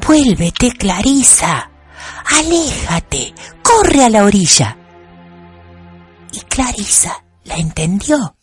Vuélvete, 0.07 0.71
Clarisa, 0.71 1.69
aléjate, 2.27 3.35
corre 3.61 4.05
a 4.05 4.09
la 4.09 4.23
orilla. 4.25 4.77
Y 6.33 6.41
Clarisa 6.43 7.25
la 7.43 7.57
entendió 7.57 8.37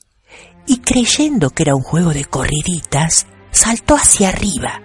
y 0.67 0.79
creyendo 0.79 1.51
que 1.51 1.63
era 1.63 1.75
un 1.75 1.83
juego 1.83 2.13
de 2.13 2.25
corriditas, 2.25 3.27
saltó 3.49 3.95
hacia 3.95 4.27
arriba 4.27 4.81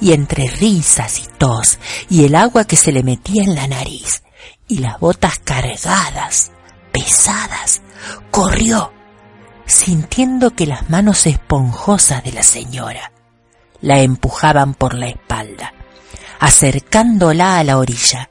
y 0.00 0.12
entre 0.12 0.48
risas 0.48 1.18
y 1.18 1.28
tos 1.36 1.78
y 2.08 2.24
el 2.24 2.34
agua 2.34 2.64
que 2.64 2.76
se 2.76 2.92
le 2.92 3.02
metía 3.02 3.44
en 3.44 3.54
la 3.54 3.66
nariz 3.66 4.22
y 4.68 4.78
las 4.78 4.98
botas 4.98 5.38
cargadas, 5.38 6.50
pesadas, 6.92 7.82
corrió, 8.30 8.90
sintiendo 9.66 10.50
que 10.50 10.66
las 10.66 10.90
manos 10.90 11.26
esponjosas 11.26 12.22
de 12.24 12.32
la 12.32 12.42
señora 12.42 13.12
la 13.80 14.00
empujaban 14.00 14.74
por 14.74 14.94
la 14.94 15.08
espalda, 15.08 15.74
acercándola 16.40 17.58
a 17.58 17.64
la 17.64 17.78
orilla, 17.78 18.30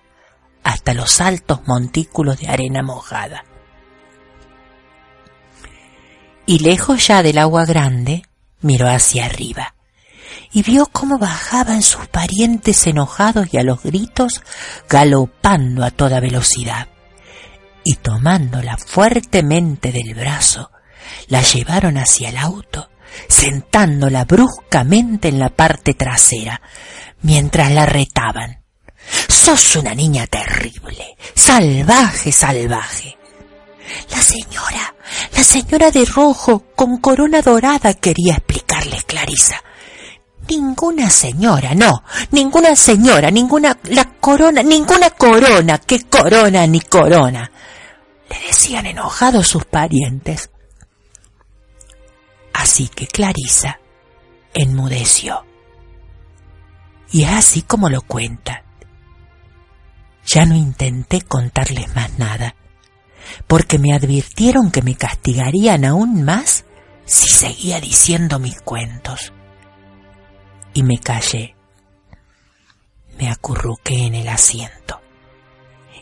hasta 0.64 0.94
los 0.94 1.22
altos 1.22 1.62
montículos 1.68 2.40
de 2.40 2.48
arena 2.48 2.82
mojada. 2.82 3.46
Y 6.46 6.60
lejos 6.60 7.08
ya 7.08 7.24
del 7.24 7.38
agua 7.38 7.66
grande, 7.66 8.24
miró 8.62 8.90
hacia 8.90 9.26
arriba 9.26 9.76
y 10.52 10.62
vio 10.62 10.86
cómo 10.86 11.18
bajaban 11.18 11.82
sus 11.82 12.08
parientes 12.08 12.86
enojados 12.88 13.54
y 13.54 13.58
a 13.58 13.64
los 13.64 13.82
gritos 13.84 14.42
galopando 14.88 15.84
a 15.84 15.92
toda 15.92 16.20
velocidad. 16.20 16.88
Y 17.84 17.96
tomándola 17.96 18.78
fuertemente 18.78 19.92
del 19.92 20.14
brazo, 20.14 20.72
la 21.28 21.42
llevaron 21.42 21.98
hacia 21.98 22.30
el 22.30 22.38
auto, 22.38 22.90
sentándola 23.28 24.26
bruscamente 24.26 25.28
en 25.30 25.40
la 25.40 25.50
parte 25.50 25.94
trasera, 25.94 26.62
mientras 27.22 27.72
la 27.72 27.86
retaban. 27.86 28.64
Sos 29.28 29.76
una 29.76 29.94
niña 29.94 30.28
terrible, 30.28 31.18
salvaje, 31.36 32.32
salvaje. 32.32 33.18
La 34.10 34.22
señora, 34.22 34.96
la 35.36 35.44
señora 35.44 35.92
de 35.92 36.06
rojo 36.06 36.64
con 36.76 36.98
corona 36.98 37.42
dorada 37.42 37.94
quería 37.94 38.36
explicarles 38.36 39.04
Clarisa. 39.04 39.62
Ninguna 40.48 41.10
señora, 41.10 41.74
no, 41.74 42.04
ninguna 42.32 42.76
señora, 42.76 43.32
ninguna, 43.32 43.78
la 43.86 44.06
corona, 44.20 44.62
ninguna 44.62 45.10
corona, 45.12 45.78
qué 45.78 46.02
corona 46.02 46.68
ni 46.68 46.82
corona. 46.82 47.50
Le 48.30 48.48
decían 48.48 48.86
enojados 48.86 49.48
sus 49.48 49.66
parientes. 49.66 50.50
Así 52.64 52.88
que 52.88 53.08
Clarisa 53.08 53.82
enmudeció. 54.54 55.46
Y 57.12 57.24
es 57.24 57.32
así 57.32 57.62
como 57.62 57.90
lo 57.90 58.02
cuenta. 58.04 58.64
Ya 60.26 60.46
no 60.46 60.56
intenté 60.56 61.24
contarles 61.24 61.94
más 61.94 62.18
nada, 62.18 62.56
porque 63.48 63.80
me 63.80 63.94
advirtieron 63.94 64.72
que 64.72 64.82
me 64.82 64.96
castigarían 64.96 65.84
aún 65.84 66.24
más 66.24 66.64
si 67.04 67.28
seguía 67.28 67.82
diciendo 67.82 68.40
mis 68.40 68.62
cuentos 68.62 69.34
y 70.74 70.84
me 70.84 71.00
callé. 71.00 71.58
Me 73.20 73.30
acurruqué 73.30 74.06
en 74.06 74.16
el 74.16 74.30
asiento 74.30 75.02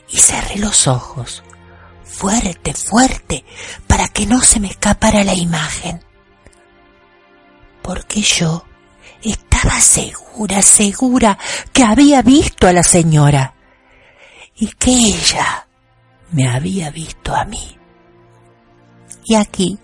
y 0.08 0.18
cerré 0.20 0.60
los 0.60 0.88
ojos 0.88 1.42
fuerte, 2.06 2.76
fuerte, 2.76 3.46
para 3.88 4.10
que 4.10 4.28
no 4.28 4.42
se 4.42 4.60
me 4.60 4.68
escapara 4.68 5.24
la 5.24 5.34
imagen. 5.34 6.11
Porque 7.82 8.22
yo 8.22 8.66
estaba 9.24 9.80
segura, 9.80 10.62
segura 10.62 11.38
que 11.72 11.84
había 11.84 12.22
visto 12.22 12.68
a 12.68 12.74
la 12.74 12.84
señora 12.84 13.54
y 14.56 14.68
que 14.68 14.92
ella 14.92 15.68
me 16.32 16.50
había 16.50 16.90
visto 16.90 17.36
a 17.36 17.46
mí. 17.46 17.78
Y 19.26 19.36
aquí 19.36 19.80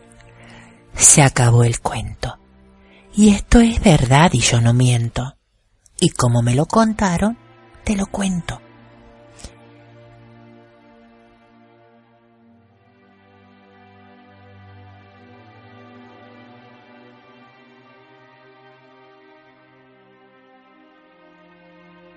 se 0.95 1.21
acabó 1.21 1.63
el 1.63 1.80
cuento. 1.80 2.38
Y 3.15 3.30
esto 3.30 3.60
es 3.60 3.82
verdad 3.82 4.30
y 4.34 4.39
yo 4.39 4.62
no 4.62 4.74
miento. 4.74 5.36
Y 6.00 6.10
como 6.10 6.41
me 6.41 6.54
lo 6.54 6.65
contaron, 6.65 7.38
te 7.84 7.95
lo 7.95 8.06
cuento. 8.06 8.62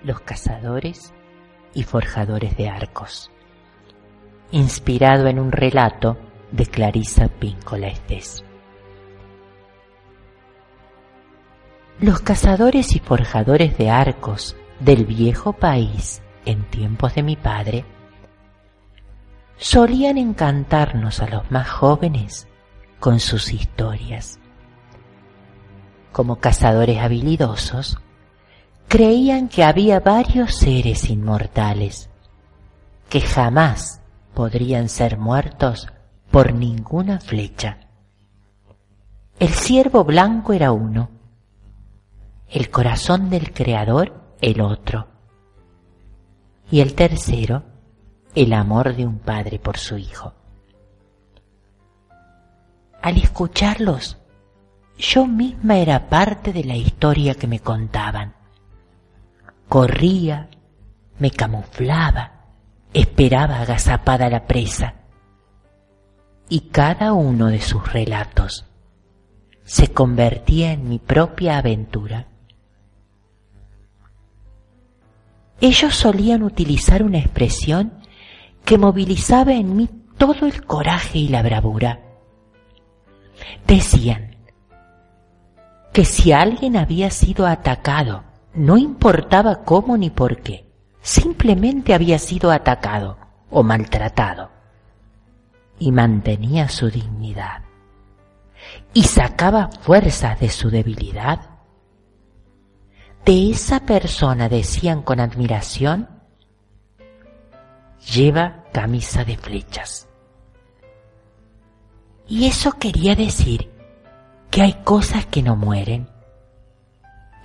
Los 0.03 0.19
cazadores 0.21 1.13
y 1.75 1.83
forjadores 1.83 2.57
de 2.57 2.69
arcos. 2.69 3.29
Inspirado 4.49 5.27
en 5.27 5.37
un 5.37 5.51
relato 5.51 6.17
de 6.51 6.65
Clarisa 6.65 7.27
Píncola 7.27 7.87
Estés. 7.87 8.43
Los 11.99 12.19
cazadores 12.21 12.95
y 12.95 12.99
forjadores 12.99 13.77
de 13.77 13.91
arcos 13.91 14.55
del 14.79 15.05
viejo 15.05 15.53
país 15.53 16.23
en 16.45 16.63
tiempos 16.63 17.13
de 17.13 17.21
mi 17.21 17.35
padre 17.35 17.85
solían 19.57 20.17
encantarnos 20.17 21.19
a 21.19 21.27
los 21.27 21.51
más 21.51 21.69
jóvenes 21.69 22.47
con 22.99 23.19
sus 23.19 23.53
historias. 23.53 24.39
Como 26.11 26.37
cazadores 26.37 26.97
habilidosos, 26.97 27.99
creían 28.91 29.47
que 29.47 29.63
había 29.63 30.01
varios 30.01 30.53
seres 30.53 31.09
inmortales 31.09 32.09
que 33.07 33.21
jamás 33.21 34.01
podrían 34.33 34.89
ser 34.89 35.17
muertos 35.17 35.87
por 36.29 36.53
ninguna 36.53 37.21
flecha. 37.21 37.87
El 39.39 39.47
ciervo 39.47 40.03
blanco 40.03 40.51
era 40.51 40.73
uno, 40.73 41.09
el 42.49 42.69
corazón 42.69 43.29
del 43.29 43.53
Creador 43.53 44.35
el 44.41 44.59
otro. 44.59 45.07
Y 46.69 46.81
el 46.81 46.93
tercero, 46.93 47.63
el 48.35 48.51
amor 48.51 48.93
de 48.93 49.05
un 49.05 49.19
padre 49.19 49.57
por 49.57 49.77
su 49.77 49.97
hijo. 49.97 50.33
Al 53.01 53.15
escucharlos, 53.15 54.17
yo 54.97 55.27
misma 55.27 55.77
era 55.77 56.09
parte 56.09 56.51
de 56.51 56.65
la 56.65 56.75
historia 56.75 57.35
que 57.35 57.47
me 57.47 57.61
contaban. 57.61 58.40
Corría, 59.71 60.49
me 61.19 61.31
camuflaba, 61.31 62.29
esperaba 62.93 63.61
agazapada 63.61 64.29
la 64.29 64.45
presa. 64.45 64.95
Y 66.49 66.71
cada 66.71 67.13
uno 67.13 67.47
de 67.47 67.61
sus 67.61 67.93
relatos 67.93 68.65
se 69.63 69.93
convertía 69.93 70.73
en 70.73 70.89
mi 70.89 70.99
propia 70.99 71.57
aventura. 71.57 72.27
Ellos 75.61 75.95
solían 75.95 76.43
utilizar 76.43 77.01
una 77.01 77.19
expresión 77.19 77.93
que 78.65 78.77
movilizaba 78.77 79.53
en 79.53 79.77
mí 79.77 79.89
todo 80.17 80.47
el 80.47 80.65
coraje 80.65 81.17
y 81.17 81.29
la 81.29 81.43
bravura. 81.43 82.01
Decían 83.65 84.35
que 85.93 86.03
si 86.03 86.33
alguien 86.33 86.75
había 86.75 87.09
sido 87.09 87.47
atacado, 87.47 88.30
no 88.53 88.77
importaba 88.77 89.63
cómo 89.63 89.97
ni 89.97 90.09
por 90.09 90.41
qué, 90.41 90.65
simplemente 91.01 91.93
había 91.93 92.19
sido 92.19 92.51
atacado 92.51 93.17
o 93.49 93.63
maltratado. 93.63 94.49
Y 95.79 95.91
mantenía 95.91 96.69
su 96.69 96.89
dignidad. 96.89 97.63
Y 98.93 99.03
sacaba 99.03 99.69
fuerzas 99.69 100.39
de 100.39 100.49
su 100.49 100.69
debilidad. 100.69 101.39
De 103.25 103.49
esa 103.49 103.79
persona 103.79 104.47
decían 104.47 105.01
con 105.01 105.19
admiración, 105.19 106.07
lleva 108.13 108.65
camisa 108.71 109.23
de 109.23 109.37
flechas. 109.37 110.07
Y 112.27 112.45
eso 112.45 112.73
quería 112.73 113.15
decir 113.15 113.71
que 114.49 114.61
hay 114.61 114.73
cosas 114.83 115.25
que 115.25 115.41
no 115.41 115.55
mueren, 115.55 116.10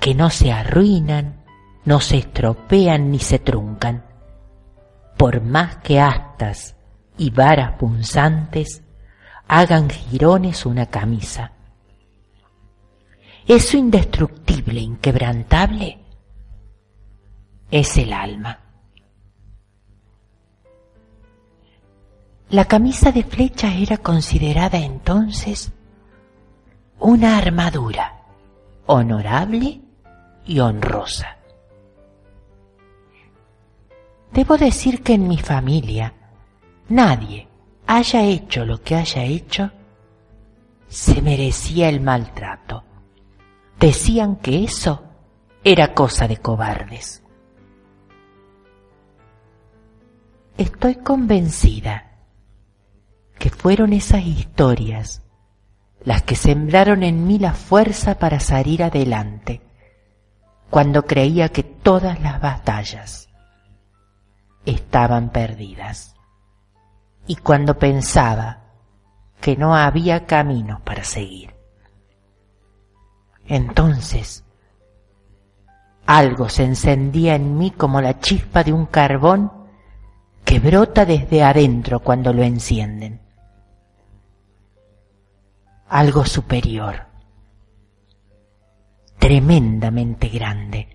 que 0.01 0.15
no 0.15 0.31
se 0.31 0.53
arruinan, 0.53 1.45
no 1.85 2.01
se 2.01 2.19
estropean 2.19 3.11
ni 3.11 3.19
se 3.19 3.39
truncan, 3.39 4.05
por 5.17 5.41
más 5.41 5.77
que 5.77 6.01
astas 6.01 6.77
y 7.19 7.31
varas 7.31 7.73
punzantes 7.73 8.83
hagan 9.49 9.89
jirones 9.89 10.67
una 10.67 10.87
camisa. 10.87 11.53
Eso 13.47 13.77
indestructible, 13.77 14.81
inquebrantable, 14.81 15.99
es 17.71 17.97
el 17.97 18.13
alma. 18.13 18.61
La 22.51 22.65
camisa 22.65 23.13
de 23.13 23.23
flecha 23.23 23.75
era 23.75 23.99
considerada 23.99 24.79
entonces 24.79 25.73
una 26.99 27.39
armadura 27.39 28.23
honorable 28.87 29.81
y 30.47 30.61
honrosa. 30.61 31.37
Debo 34.33 34.57
decir 34.57 35.03
que 35.03 35.15
en 35.15 35.29
mi 35.29 35.39
familia 35.39 36.13
nadie 36.89 37.49
haya 37.87 38.23
hecho 38.23 38.65
lo 38.65 38.83
que 38.83 38.95
haya 38.95 39.25
hecho, 39.25 39.71
se 40.89 41.23
merecía 41.23 41.89
el 41.89 42.01
maltrato. 42.01 42.85
Decían 43.79 44.37
que 44.37 44.65
eso 44.65 45.03
era 45.65 45.95
cosa 45.95 46.29
de 46.29 46.37
cobardes. 46.39 47.23
Estoy 50.57 50.97
convencida 50.97 52.13
que 53.39 53.51
fueron 53.51 53.93
esas 53.93 54.25
historias 54.25 55.23
las 56.05 56.23
que 56.23 56.37
sembraron 56.37 57.03
en 57.03 57.27
mí 57.27 57.39
la 57.39 57.53
fuerza 57.53 58.19
para 58.19 58.39
salir 58.41 58.83
adelante 58.83 59.66
cuando 60.71 61.05
creía 61.05 61.49
que 61.49 61.63
todas 61.63 62.21
las 62.21 62.41
batallas 62.41 63.29
estaban 64.65 65.31
perdidas 65.31 66.15
y 67.27 67.37
cuando 67.37 67.79
pensaba 67.79 68.65
que 69.41 69.57
no 69.57 69.77
había 69.77 70.27
camino 70.27 70.81
para 70.85 71.05
seguir. 71.05 71.55
Entonces, 73.47 74.45
algo 76.07 76.49
se 76.49 76.65
encendía 76.65 77.35
en 77.35 77.57
mí 77.57 77.71
como 77.71 78.01
la 78.01 78.19
chispa 78.19 78.65
de 78.65 78.73
un 78.73 78.87
carbón 78.87 79.53
que 80.45 80.61
brota 80.61 81.05
desde 81.05 81.43
adentro 81.43 82.01
cuando 82.01 82.33
lo 82.33 82.43
encienden. 82.43 83.21
Algo 85.89 86.25
superior, 86.25 87.07
tremendamente 89.27 90.29
grande. 90.29 90.87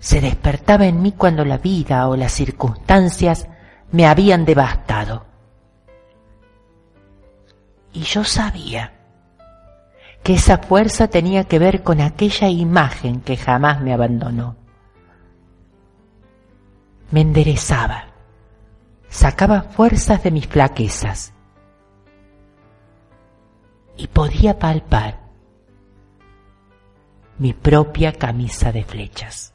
Se 0.00 0.20
despertaba 0.20 0.86
en 0.86 1.00
mí 1.00 1.12
cuando 1.12 1.44
la 1.44 1.56
vida 1.56 2.08
o 2.08 2.16
las 2.16 2.32
circunstancias 2.32 3.46
me 3.92 4.08
habían 4.08 4.44
devastado. 4.44 5.24
Y 7.92 8.00
yo 8.00 8.24
sabía 8.24 8.92
que 10.24 10.34
esa 10.34 10.58
fuerza 10.58 11.06
tenía 11.06 11.44
que 11.44 11.60
ver 11.60 11.84
con 11.84 12.00
aquella 12.00 12.48
imagen 12.48 13.20
que 13.20 13.36
jamás 13.36 13.80
me 13.80 13.92
abandonó. 13.92 14.56
Me 17.12 17.20
enderezaba, 17.20 18.06
sacaba 19.08 19.62
fuerzas 19.62 20.24
de 20.24 20.32
mis 20.32 20.48
flaquezas 20.48 21.34
y 23.96 24.08
podía 24.08 24.58
palpar 24.58 25.29
mi 27.40 27.54
propia 27.54 28.12
camisa 28.12 28.70
de 28.70 28.84
flechas. 28.84 29.54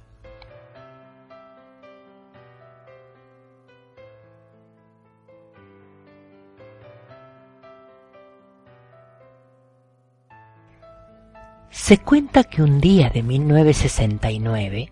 Se 11.69 11.99
cuenta 11.99 12.43
que 12.43 12.63
un 12.63 12.81
día 12.81 13.11
de 13.11 13.21
1969, 13.21 14.91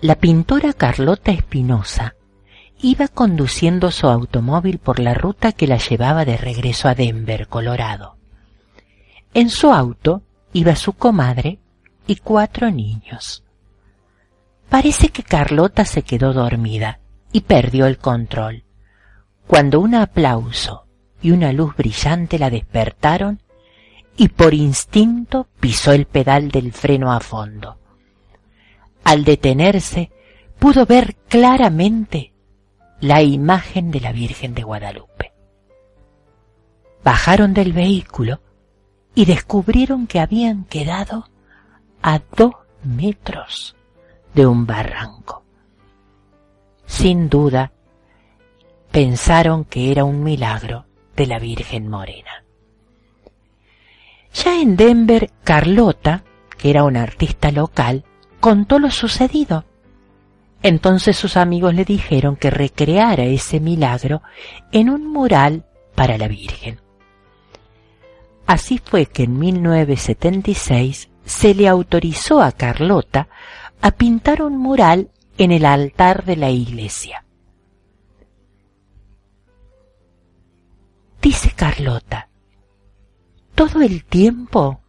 la 0.00 0.14
pintora 0.14 0.72
Carlota 0.74 1.32
Espinosa 1.32 2.14
iba 2.80 3.08
conduciendo 3.08 3.90
su 3.90 4.06
automóvil 4.06 4.78
por 4.78 5.00
la 5.00 5.14
ruta 5.14 5.50
que 5.50 5.66
la 5.66 5.78
llevaba 5.78 6.24
de 6.24 6.36
regreso 6.36 6.86
a 6.86 6.94
Denver, 6.94 7.48
Colorado. 7.48 8.18
En 9.34 9.50
su 9.50 9.72
auto 9.72 10.22
iba 10.52 10.76
su 10.76 10.92
comadre 10.92 11.58
y 12.08 12.16
cuatro 12.16 12.70
niños. 12.70 13.44
Parece 14.68 15.10
que 15.10 15.22
Carlota 15.22 15.84
se 15.84 16.02
quedó 16.02 16.32
dormida 16.32 17.00
y 17.32 17.42
perdió 17.42 17.86
el 17.86 17.98
control, 17.98 18.64
cuando 19.46 19.78
un 19.78 19.94
aplauso 19.94 20.86
y 21.20 21.30
una 21.32 21.52
luz 21.52 21.76
brillante 21.76 22.38
la 22.38 22.48
despertaron 22.48 23.42
y 24.16 24.28
por 24.28 24.54
instinto 24.54 25.48
pisó 25.60 25.92
el 25.92 26.06
pedal 26.06 26.50
del 26.50 26.72
freno 26.72 27.12
a 27.12 27.20
fondo. 27.20 27.78
Al 29.04 29.24
detenerse, 29.24 30.10
pudo 30.58 30.86
ver 30.86 31.14
claramente 31.28 32.32
la 33.00 33.22
imagen 33.22 33.90
de 33.90 34.00
la 34.00 34.12
Virgen 34.12 34.54
de 34.54 34.62
Guadalupe. 34.62 35.32
Bajaron 37.04 37.52
del 37.52 37.74
vehículo 37.74 38.40
y 39.14 39.26
descubrieron 39.26 40.06
que 40.06 40.20
habían 40.20 40.64
quedado 40.64 41.28
a 42.02 42.20
dos 42.36 42.52
metros 42.84 43.76
de 44.34 44.46
un 44.46 44.66
barranco. 44.66 45.42
Sin 46.86 47.28
duda, 47.28 47.72
pensaron 48.90 49.64
que 49.64 49.90
era 49.92 50.04
un 50.04 50.22
milagro 50.22 50.86
de 51.16 51.26
la 51.26 51.38
Virgen 51.38 51.88
Morena. 51.88 52.44
Ya 54.32 54.60
en 54.60 54.76
Denver, 54.76 55.30
Carlota, 55.44 56.22
que 56.56 56.70
era 56.70 56.84
una 56.84 57.02
artista 57.02 57.50
local, 57.50 58.04
contó 58.40 58.78
lo 58.78 58.90
sucedido. 58.90 59.64
Entonces 60.62 61.16
sus 61.16 61.36
amigos 61.36 61.74
le 61.74 61.84
dijeron 61.84 62.36
que 62.36 62.50
recreara 62.50 63.24
ese 63.24 63.60
milagro 63.60 64.22
en 64.72 64.90
un 64.90 65.06
mural 65.06 65.64
para 65.94 66.18
la 66.18 66.28
Virgen. 66.28 66.80
Así 68.46 68.80
fue 68.82 69.06
que 69.06 69.24
en 69.24 69.38
1976 69.38 71.10
se 71.28 71.54
le 71.54 71.68
autorizó 71.68 72.42
a 72.42 72.52
Carlota 72.52 73.28
a 73.82 73.90
pintar 73.90 74.42
un 74.42 74.56
mural 74.56 75.10
en 75.36 75.52
el 75.52 75.66
altar 75.66 76.24
de 76.24 76.36
la 76.36 76.50
iglesia. 76.50 77.24
Dice 81.20 81.52
Carlota, 81.54 82.28
todo 83.54 83.82
el 83.82 84.04
tiempo 84.04 84.80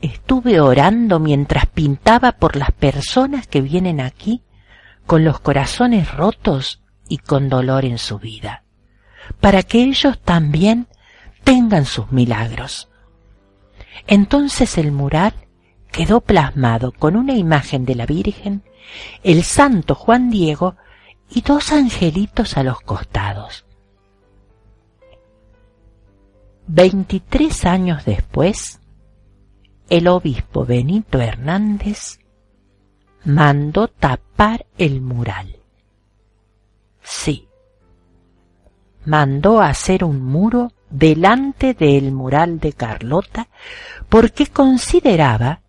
estuve 0.00 0.60
orando 0.60 1.18
mientras 1.18 1.66
pintaba 1.66 2.32
por 2.32 2.54
las 2.54 2.70
personas 2.70 3.48
que 3.48 3.60
vienen 3.60 4.00
aquí 4.00 4.42
con 5.06 5.24
los 5.24 5.40
corazones 5.40 6.14
rotos 6.14 6.82
y 7.08 7.18
con 7.18 7.48
dolor 7.48 7.84
en 7.84 7.98
su 7.98 8.18
vida, 8.18 8.62
para 9.40 9.64
que 9.64 9.82
ellos 9.82 10.20
también 10.20 10.86
tengan 11.42 11.84
sus 11.84 12.12
milagros. 12.12 12.88
Entonces 14.06 14.78
el 14.78 14.92
mural 14.92 15.34
quedó 15.94 16.20
plasmado 16.20 16.90
con 16.90 17.14
una 17.14 17.34
imagen 17.34 17.84
de 17.84 17.94
la 17.94 18.04
Virgen, 18.04 18.64
el 19.22 19.44
santo 19.44 19.94
Juan 19.94 20.28
Diego 20.28 20.74
y 21.30 21.42
dos 21.42 21.70
angelitos 21.70 22.56
a 22.56 22.64
los 22.64 22.80
costados. 22.80 23.64
Veintitrés 26.66 27.64
años 27.64 28.04
después, 28.04 28.80
el 29.88 30.08
obispo 30.08 30.64
Benito 30.64 31.20
Hernández 31.20 32.18
mandó 33.24 33.86
tapar 33.86 34.66
el 34.76 35.00
mural. 35.00 35.58
Sí, 37.02 37.46
mandó 39.04 39.60
hacer 39.60 40.02
un 40.02 40.24
muro 40.24 40.72
delante 40.90 41.72
del 41.72 42.10
mural 42.10 42.58
de 42.58 42.72
Carlota 42.72 43.48
porque 44.08 44.48
consideraba 44.48 45.60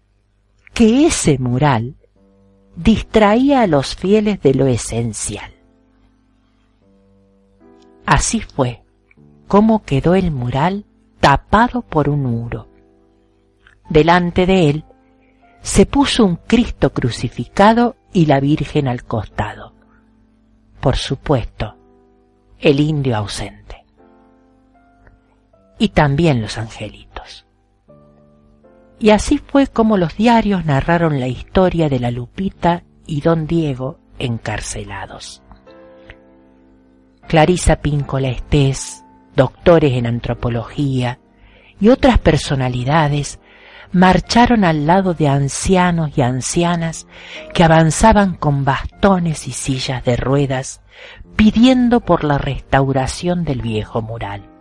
que 0.75 1.07
ese 1.07 1.39
mural 1.39 1.95
distraía 2.75 3.61
a 3.61 3.67
los 3.67 3.95
fieles 3.95 4.41
de 4.41 4.53
lo 4.53 4.67
esencial. 4.67 5.53
Así 8.05 8.41
fue 8.41 8.83
cómo 9.47 9.83
quedó 9.83 10.15
el 10.15 10.31
mural 10.31 10.85
tapado 11.21 11.81
por 11.81 12.09
un 12.09 12.23
muro. 12.23 12.67
Delante 13.89 14.45
de 14.45 14.69
él 14.69 14.83
se 15.61 15.85
puso 15.85 16.25
un 16.25 16.35
Cristo 16.35 16.91
crucificado 16.91 17.95
y 18.11 18.25
la 18.25 18.41
Virgen 18.41 18.89
al 18.89 19.05
costado. 19.05 19.73
Por 20.81 20.97
supuesto, 20.97 21.77
el 22.59 22.81
indio 22.81 23.15
ausente. 23.15 23.85
Y 25.79 25.89
también 25.89 26.41
los 26.41 26.57
angelitos. 26.57 27.14
Y 28.99 29.10
así 29.10 29.38
fue 29.38 29.67
como 29.67 29.97
los 29.97 30.15
diarios 30.15 30.65
narraron 30.65 31.19
la 31.19 31.27
historia 31.27 31.89
de 31.89 31.99
la 31.99 32.12
Lupita 32.12 32.84
y 33.05 33.21
don 33.21 33.45
Diego 33.45 33.99
encarcelados. 34.19 35.41
Clarisa 37.27 37.77
Píncola 37.77 38.29
Estés, 38.29 39.03
doctores 39.36 39.93
en 39.93 40.08
antropología 40.08 41.19
y 41.79 41.89
otras 41.89 42.19
personalidades 42.19 43.39
marcharon 43.91 44.63
al 44.63 44.88
lado 44.88 45.13
de 45.13 45.27
ancianos 45.27 46.17
y 46.17 46.21
ancianas 46.21 47.08
que 47.53 47.63
avanzaban 47.63 48.36
con 48.36 48.63
bastones 48.63 49.47
y 49.47 49.51
sillas 49.51 50.03
de 50.03 50.15
ruedas 50.15 50.81
pidiendo 51.36 51.99
por 51.99 52.23
la 52.23 52.38
restauración 52.38 53.43
del 53.43 53.62
viejo 53.62 54.01
mural. 54.01 54.54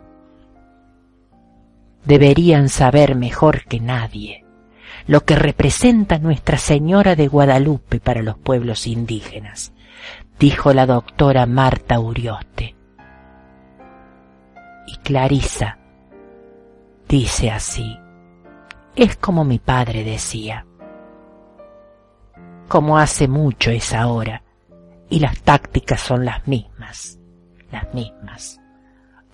Deberían 2.04 2.68
saber 2.68 3.14
mejor 3.14 3.64
que 3.64 3.80
nadie 3.80 4.44
lo 5.06 5.24
que 5.24 5.36
representa 5.36 6.18
Nuestra 6.18 6.56
Señora 6.56 7.14
de 7.14 7.28
Guadalupe 7.28 8.00
para 8.00 8.22
los 8.22 8.38
pueblos 8.38 8.86
indígenas, 8.86 9.72
dijo 10.38 10.72
la 10.72 10.86
doctora 10.86 11.46
Marta 11.46 12.00
Urioste. 12.00 12.74
Y 14.86 14.96
Clarisa 14.98 15.78
dice 17.08 17.50
así, 17.50 17.98
es 18.96 19.16
como 19.16 19.44
mi 19.44 19.58
padre 19.58 20.04
decía, 20.04 20.66
como 22.68 22.98
hace 22.98 23.28
mucho 23.28 23.70
es 23.70 23.92
ahora, 23.92 24.42
y 25.10 25.20
las 25.20 25.40
tácticas 25.42 26.00
son 26.00 26.24
las 26.24 26.46
mismas, 26.48 27.18
las 27.70 27.92
mismas. 27.92 28.58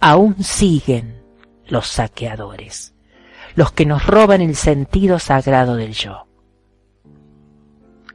Aún 0.01 0.43
siguen 0.43 1.20
los 1.71 1.87
saqueadores 1.87 2.95
los 3.55 3.73
que 3.73 3.87
nos 3.87 4.07
roban 4.07 4.41
el 4.41 4.57
sentido 4.57 5.19
sagrado 5.19 5.77
del 5.77 5.93
yo. 5.93 6.27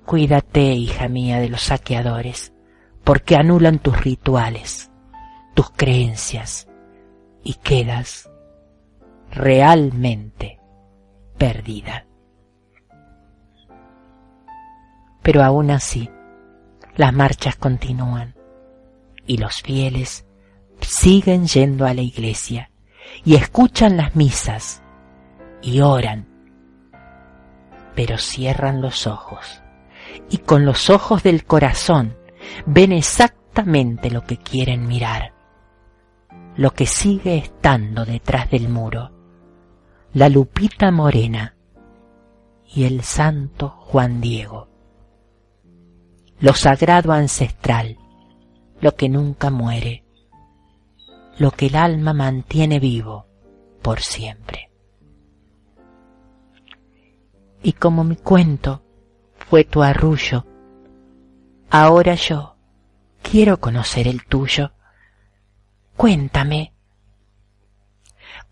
Cuídate, 0.06 0.62
hija 0.74 1.08
mía, 1.08 1.40
de 1.40 1.50
los 1.50 1.62
saqueadores, 1.62 2.54
porque 3.04 3.36
anulan 3.36 3.80
tus 3.80 4.04
rituales, 4.04 4.92
tus 5.54 5.70
creencias, 5.72 6.68
y 7.44 7.56
quedas 7.56 8.30
realmente 9.32 10.60
perdida. 11.38 12.06
Pero 15.22 15.44
aún 15.44 15.72
así, 15.72 16.10
las 16.96 17.14
marchas 17.14 17.56
continúan 17.56 18.36
y 19.26 19.38
los 19.38 19.62
fieles 19.62 20.26
siguen 20.82 21.48
yendo 21.48 21.88
a 21.88 21.96
la 21.96 22.02
iglesia 22.02 22.70
y 23.24 23.36
escuchan 23.36 23.98
las 23.98 24.16
misas 24.16 24.82
y 25.62 25.82
oran, 25.82 26.28
pero 27.96 28.18
cierran 28.18 28.82
los 28.82 29.08
ojos 29.08 29.62
y 30.30 30.40
con 30.40 30.66
los 30.66 30.90
ojos 30.90 31.24
del 31.24 31.46
corazón 31.46 32.18
ven 32.66 32.92
exactamente 32.92 34.12
lo 34.12 34.24
que 34.24 34.38
quieren 34.38 34.88
mirar, 34.88 35.34
lo 36.56 36.72
que 36.72 36.86
sigue 36.86 37.38
estando 37.38 38.06
detrás 38.06 38.50
del 38.50 38.70
muro, 38.70 39.12
la 40.14 40.30
lupita 40.30 40.92
morena 40.92 41.56
y 42.74 42.86
el 42.86 43.04
santo 43.04 43.70
Juan 43.70 44.22
Diego, 44.22 44.70
lo 46.40 46.54
sagrado 46.54 47.12
ancestral, 47.12 47.98
lo 48.82 48.96
que 48.96 49.10
nunca 49.10 49.50
muere, 49.50 50.05
lo 51.38 51.52
que 51.52 51.68
el 51.68 51.76
alma 51.76 52.14
mantiene 52.14 52.80
vivo 52.80 53.28
por 53.82 54.02
siempre 54.02 54.66
y 57.66 57.74
como 57.74 58.04
mi 58.04 58.16
cuento 58.16 58.84
fue 59.50 59.64
tu 59.64 59.82
arrullo, 59.82 60.46
ahora 61.72 62.14
yo 62.14 62.58
quiero 63.24 63.60
conocer 63.60 64.08
el 64.08 64.24
tuyo. 64.24 64.72
Cuéntame, 65.98 66.74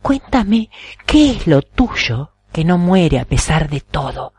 cuéntame 0.01 0.71
qué 1.05 1.29
es 1.29 1.45
lo 1.45 1.61
tuyo 1.61 2.31
que 2.51 2.65
no 2.65 2.79
muere 2.79 3.19
a 3.19 3.25
pesar 3.25 3.69
de 3.69 3.81
todo, 3.81 4.33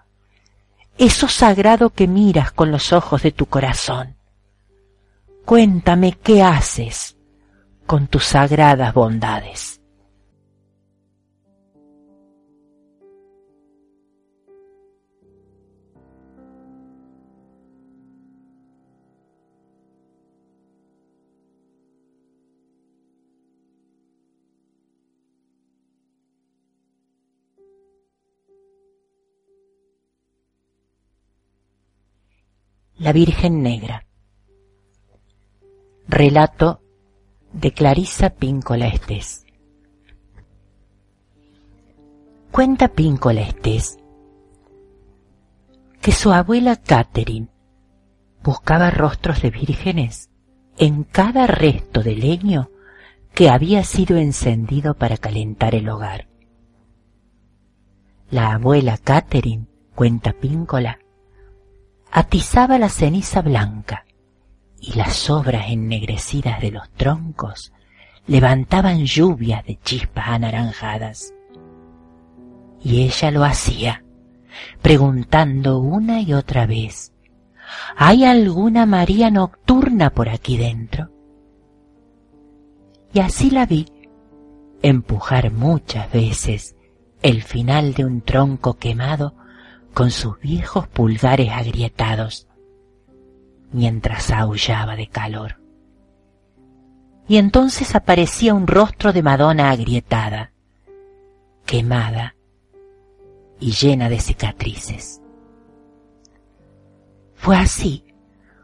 eso 0.99 1.29
sagrado 1.29 1.91
que 1.91 2.09
miras 2.09 2.51
con 2.51 2.73
los 2.73 2.93
ojos 2.93 3.23
de 3.23 3.31
tu 3.31 3.47
corazón. 3.47 4.17
Cuéntame 5.45 6.15
qué 6.21 6.43
haces 6.43 7.14
con 7.87 8.07
tus 8.07 8.25
sagradas 8.25 8.95
bondades. 8.95 9.81
La 32.97 33.13
Virgen 33.13 33.63
Negra. 33.63 34.07
Relato 36.07 36.84
de 37.55 37.73
Clarisa 37.73 38.31
Píncola 38.31 38.89
Estés. 38.89 39.47
Cuenta 42.51 42.89
Píncola 42.89 43.43
Estés 43.43 43.97
que 46.01 46.13
su 46.13 46.33
abuela 46.33 46.77
Catherine 46.77 47.49
buscaba 48.43 48.91
rostros 48.91 49.41
de 49.41 49.51
vírgenes 49.51 50.31
en 50.79 51.05
cada 51.05 51.47
resto 51.47 52.03
de 52.03 52.17
leño 52.17 52.71
que 53.33 53.49
había 53.49 53.85
sido 53.85 54.19
encendido 54.19 54.95
para 54.95 55.17
calentar 55.17 55.75
el 55.75 55.89
hogar. 55.89 56.29
La 58.31 58.53
abuela 58.53 58.99
Catherine, 58.99 59.67
cuenta 59.95 60.33
Píncola, 60.33 60.99
atizaba 62.11 62.79
la 62.79 62.89
ceniza 62.89 63.41
blanca 63.43 64.05
y 64.87 64.93
las 64.99 65.15
sobras 65.15 65.71
ennegrecidas 65.71 66.61
de 66.61 66.71
los 66.71 66.91
troncos 66.91 67.73
levantaban 68.27 69.05
lluvias 69.07 69.65
de 69.65 69.79
chispas 69.83 70.29
anaranjadas. 70.29 71.33
Y 72.83 73.03
ella 73.03 73.31
lo 73.31 73.45
hacía, 73.45 74.05
preguntando 74.83 75.79
una 75.79 76.21
y 76.21 76.35
otra 76.35 76.67
vez, 76.67 77.13
¿hay 77.97 78.25
alguna 78.25 78.85
María 78.85 79.31
nocturna 79.31 80.11
por 80.11 80.29
aquí 80.29 80.59
dentro? 80.59 81.11
Y 83.15 83.21
así 83.21 83.51
la 83.51 83.65
vi 83.65 83.87
empujar 84.83 85.51
muchas 85.51 86.13
veces 86.13 86.77
el 87.23 87.43
final 87.43 87.95
de 87.95 88.05
un 88.05 88.21
tronco 88.21 88.75
quemado 88.75 89.35
con 89.95 90.11
sus 90.11 90.39
viejos 90.41 90.89
pulgares 90.89 91.51
agrietados, 91.53 92.49
mientras 93.75 94.31
aullaba 94.31 94.95
de 94.95 95.09
calor. 95.09 95.61
Y 97.27 97.39
entonces 97.39 97.97
aparecía 97.97 98.55
un 98.55 98.69
rostro 98.69 99.13
de 99.13 99.23
Madonna 99.23 99.71
agrietada, 99.71 100.53
quemada 101.67 102.37
y 103.59 103.73
llena 103.73 104.09
de 104.09 104.21
cicatrices. 104.21 105.21
Fue 107.35 107.57
así 107.57 108.05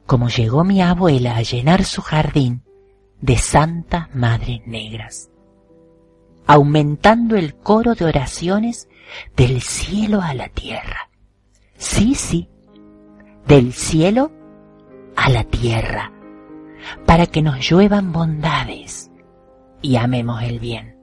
como 0.07 0.29
llegó 0.29 0.63
mi 0.63 0.81
abuela 0.81 1.37
a 1.37 1.43
llenar 1.43 1.85
su 1.85 2.03
jardín 2.03 2.63
de 3.21 3.37
santas 3.37 4.15
madres 4.15 4.61
negras, 4.67 5.29
aumentando 6.47 7.37
el 7.37 7.57
coro 7.57 7.97
de 7.97 8.05
oraciones 8.05 8.89
del 9.37 9.61
cielo 9.61 10.21
a 10.23 10.35
la 10.35 10.49
tierra. 10.49 11.11
Sí, 11.77 12.15
sí, 12.15 12.49
del 13.49 13.73
cielo 13.73 14.31
a 15.21 15.29
la 15.29 15.45
tierra, 15.45 16.11
para 17.05 17.27
que 17.27 17.43
nos 17.43 17.61
lluevan 17.69 18.11
bondades 18.11 19.11
y 19.83 19.97
amemos 19.97 20.43
el 20.43 20.59
bien. 20.59 20.97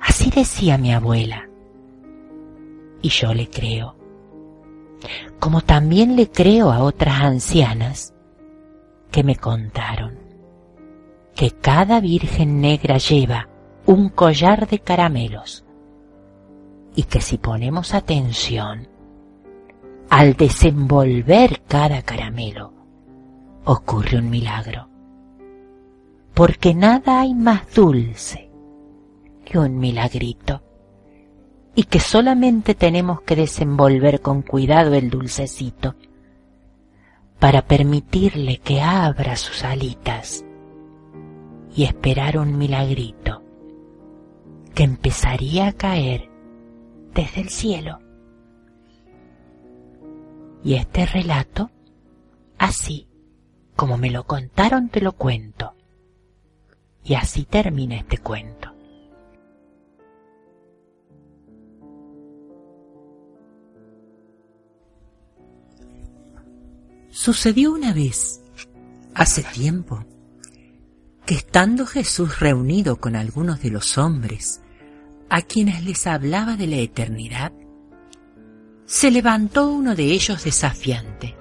Así 0.00 0.28
decía 0.28 0.76
mi 0.76 0.92
abuela, 0.92 1.48
y 3.00 3.10
yo 3.10 3.32
le 3.32 3.48
creo, 3.48 3.94
como 5.38 5.60
también 5.60 6.16
le 6.16 6.28
creo 6.28 6.72
a 6.72 6.82
otras 6.82 7.20
ancianas 7.20 8.12
que 9.12 9.22
me 9.22 9.36
contaron 9.36 10.18
que 11.36 11.52
cada 11.52 12.00
virgen 12.00 12.60
negra 12.60 12.98
lleva 12.98 13.48
un 13.86 14.08
collar 14.08 14.66
de 14.66 14.80
caramelos 14.80 15.64
y 16.96 17.04
que 17.04 17.20
si 17.20 17.38
ponemos 17.38 17.94
atención 17.94 18.88
al 20.10 20.34
desenvolver 20.34 21.62
cada 21.66 22.02
caramelo, 22.02 22.72
ocurre 23.64 24.18
un 24.18 24.30
milagro. 24.30 24.88
Porque 26.34 26.74
nada 26.74 27.20
hay 27.20 27.34
más 27.34 27.74
dulce 27.74 28.50
que 29.44 29.58
un 29.58 29.78
milagrito 29.78 30.62
y 31.74 31.84
que 31.84 32.00
solamente 32.00 32.74
tenemos 32.74 33.20
que 33.22 33.36
desenvolver 33.36 34.20
con 34.20 34.42
cuidado 34.42 34.94
el 34.94 35.10
dulcecito 35.10 35.96
para 37.38 37.62
permitirle 37.62 38.58
que 38.58 38.80
abra 38.80 39.36
sus 39.36 39.64
alitas 39.64 40.44
y 41.74 41.84
esperar 41.84 42.38
un 42.38 42.56
milagrito 42.56 43.42
que 44.74 44.84
empezaría 44.84 45.68
a 45.68 45.72
caer 45.72 46.30
desde 47.14 47.42
el 47.42 47.48
cielo. 47.48 48.03
Y 50.64 50.74
este 50.74 51.04
relato, 51.04 51.70
así 52.58 53.06
como 53.76 53.98
me 53.98 54.10
lo 54.10 54.24
contaron, 54.24 54.88
te 54.88 55.00
lo 55.00 55.12
cuento. 55.12 55.74
Y 57.04 57.14
así 57.14 57.44
termina 57.44 57.96
este 57.96 58.18
cuento. 58.18 58.70
Sucedió 67.10 67.72
una 67.72 67.92
vez, 67.92 68.42
hace 69.14 69.42
tiempo, 69.42 70.04
que 71.26 71.34
estando 71.34 71.86
Jesús 71.86 72.40
reunido 72.40 72.96
con 72.96 73.16
algunos 73.16 73.62
de 73.62 73.70
los 73.70 73.98
hombres, 73.98 74.60
a 75.30 75.42
quienes 75.42 75.84
les 75.84 76.06
hablaba 76.06 76.56
de 76.56 76.66
la 76.66 76.76
eternidad, 76.76 77.52
se 78.86 79.10
levantó 79.10 79.68
uno 79.68 79.94
de 79.94 80.04
ellos 80.04 80.44
desafiante, 80.44 81.34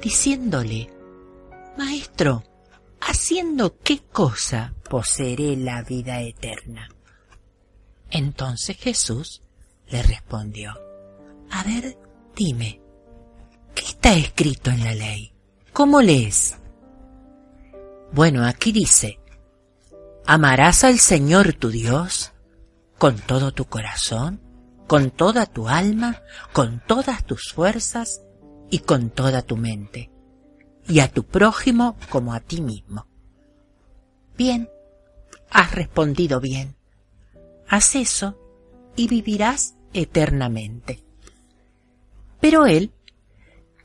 diciéndole, 0.00 0.88
Maestro, 1.76 2.42
¿haciendo 3.00 3.76
qué 3.78 4.00
cosa 4.12 4.74
poseeré 4.88 5.56
la 5.56 5.82
vida 5.82 6.20
eterna? 6.20 6.88
Entonces 8.10 8.76
Jesús 8.76 9.42
le 9.88 10.02
respondió, 10.02 10.74
A 11.50 11.62
ver, 11.64 11.96
dime, 12.34 12.80
¿qué 13.74 13.84
está 13.84 14.14
escrito 14.14 14.70
en 14.70 14.84
la 14.84 14.94
ley? 14.94 15.32
¿Cómo 15.72 16.02
lees? 16.02 16.58
Bueno, 18.12 18.44
aquí 18.44 18.72
dice, 18.72 19.18
amarás 20.26 20.84
al 20.84 20.98
Señor 20.98 21.54
tu 21.54 21.70
Dios 21.70 22.32
con 22.98 23.16
todo 23.18 23.52
tu 23.52 23.64
corazón, 23.64 24.40
con 24.92 25.10
toda 25.10 25.46
tu 25.46 25.70
alma, 25.70 26.20
con 26.52 26.82
todas 26.86 27.24
tus 27.24 27.50
fuerzas 27.54 28.20
y 28.70 28.80
con 28.80 29.08
toda 29.08 29.40
tu 29.40 29.56
mente, 29.56 30.10
y 30.86 31.00
a 31.00 31.10
tu 31.10 31.24
prójimo 31.24 31.96
como 32.10 32.34
a 32.34 32.40
ti 32.40 32.60
mismo. 32.60 33.06
Bien, 34.36 34.68
has 35.48 35.72
respondido 35.72 36.40
bien. 36.40 36.76
Haz 37.66 37.94
eso 37.94 38.38
y 38.94 39.08
vivirás 39.08 39.76
eternamente. 39.94 41.02
Pero 42.38 42.66
él, 42.66 42.92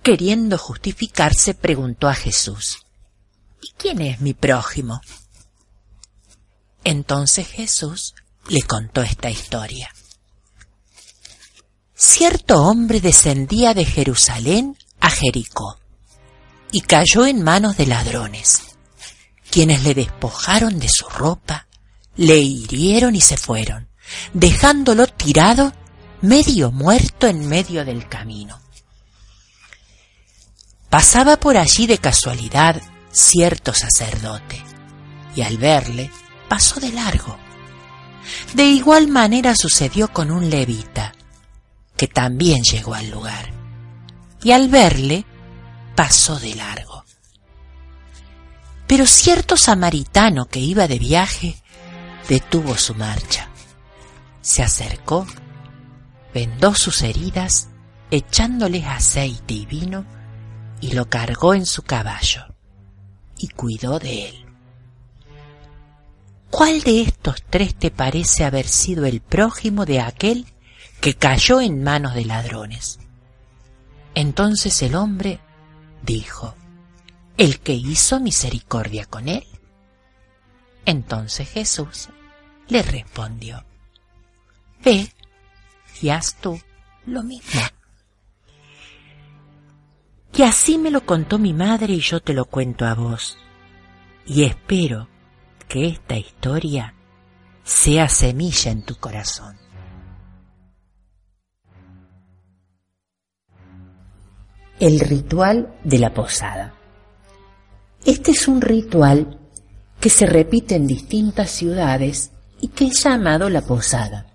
queriendo 0.04 0.58
justificarse, 0.58 1.54
preguntó 1.54 2.10
a 2.10 2.16
Jesús, 2.16 2.80
¿Y 3.62 3.72
quién 3.78 4.02
es 4.02 4.20
mi 4.20 4.34
prójimo? 4.34 5.00
Entonces 6.84 7.48
Jesús 7.48 8.14
le 8.50 8.62
contó 8.64 9.04
esta 9.04 9.30
historia. 9.30 9.90
Cierto 12.00 12.62
hombre 12.62 13.02
descendía 13.02 13.74
de 13.74 13.84
Jerusalén 13.84 14.78
a 15.00 15.10
Jericó 15.10 15.80
y 16.72 16.82
cayó 16.82 17.26
en 17.26 17.42
manos 17.42 17.76
de 17.76 17.88
ladrones, 17.88 18.62
quienes 19.50 19.84
le 19.84 19.96
despojaron 19.96 20.78
de 20.78 20.90
su 20.90 21.10
ropa, 21.10 21.66
le 22.16 22.38
hirieron 22.38 23.16
y 23.16 23.22
se 23.22 23.36
fueron, 23.36 23.88
dejándolo 24.32 25.08
tirado 25.08 25.74
medio 26.22 26.72
muerto 26.72 27.26
en 27.26 27.50
medio 27.50 27.84
del 27.84 28.08
camino. 28.08 28.62
Pasaba 30.92 31.38
por 31.38 31.58
allí 31.58 31.88
de 31.88 31.98
casualidad 31.98 32.80
cierto 33.12 33.74
sacerdote, 33.74 34.64
y 35.36 35.42
al 35.42 35.58
verle 35.58 36.12
pasó 36.48 36.80
de 36.80 36.92
largo. 36.92 37.40
De 38.54 38.66
igual 38.66 39.08
manera 39.08 39.56
sucedió 39.56 40.14
con 40.14 40.30
un 40.30 40.52
levita, 40.52 41.17
que 41.98 42.08
también 42.08 42.64
llegó 42.64 42.94
al 42.94 43.10
lugar, 43.10 43.52
y 44.44 44.52
al 44.52 44.70
verle 44.70 45.26
pasó 45.96 46.40
de 46.40 46.56
largo. 46.56 47.04
Pero 48.88 49.06
cierto 49.06 49.58
samaritano 49.58 50.46
que 50.46 50.60
iba 50.60 50.88
de 50.88 51.00
viaje 51.00 51.58
detuvo 52.30 52.78
su 52.78 52.96
marcha, 52.96 53.50
se 54.42 54.64
acercó, 54.64 55.26
vendó 56.34 56.74
sus 56.76 57.02
heridas, 57.02 57.70
echándoles 58.12 58.86
aceite 58.86 59.56
y 59.56 59.66
vino, 59.66 60.06
y 60.80 60.92
lo 60.94 61.10
cargó 61.10 61.54
en 61.54 61.66
su 61.66 61.82
caballo 61.82 62.46
y 63.38 63.48
cuidó 63.48 64.00
de 64.00 64.30
él. 64.30 64.46
¿Cuál 66.50 66.82
de 66.82 67.02
estos 67.02 67.44
tres 67.50 67.76
te 67.76 67.92
parece 67.92 68.46
haber 68.46 68.68
sido 68.68 69.06
el 69.06 69.22
prójimo 69.22 69.86
de 69.86 70.00
aquel 70.00 70.46
que 71.08 71.14
cayó 71.14 71.62
en 71.62 71.86
manos 71.86 72.16
de 72.16 72.26
ladrones? 72.26 73.00
Entonces 74.14 74.82
el 74.82 74.94
hombre 74.94 75.40
dijo, 76.04 76.54
el 77.38 77.62
que 77.62 77.72
hizo 77.72 78.20
misericordia 78.20 79.06
con 79.06 79.30
él. 79.30 79.48
Entonces 80.86 81.48
Jesús 81.48 82.10
le 82.68 82.82
respondió, 82.82 83.64
ve 84.84 85.10
y 86.02 86.10
haz 86.10 86.36
tú 86.42 86.60
lo 87.06 87.24
mismo. 87.24 87.62
Y 90.34 90.42
así 90.42 90.78
me 90.78 90.92
lo 90.92 91.06
contó 91.06 91.40
mi 91.40 91.54
madre 91.54 91.94
y 91.94 92.02
yo 92.02 92.20
te 92.20 92.34
lo 92.34 92.44
cuento 92.44 92.86
a 92.86 92.96
vos. 92.96 93.38
Y 94.26 94.44
espero 94.44 95.08
que 95.70 95.88
esta 95.88 96.18
historia 96.18 96.96
sea 97.64 98.10
semilla 98.10 98.72
en 98.72 98.84
tu 98.84 98.98
corazón. 98.98 99.67
El 104.80 105.00
ritual 105.00 105.74
de 105.84 105.98
la 105.98 106.14
posada. 106.14 106.76
Este 108.06 108.30
es 108.30 108.48
un 108.48 108.62
ritual 108.62 109.40
que 110.00 110.12
se 110.12 110.28
repite 110.28 110.76
en 110.76 110.86
distintas 110.86 111.50
ciudades 111.50 112.30
y 112.62 112.68
que 112.68 112.86
es 112.86 113.04
llamado 113.04 113.50
la 113.50 113.62
posada. 113.62 114.28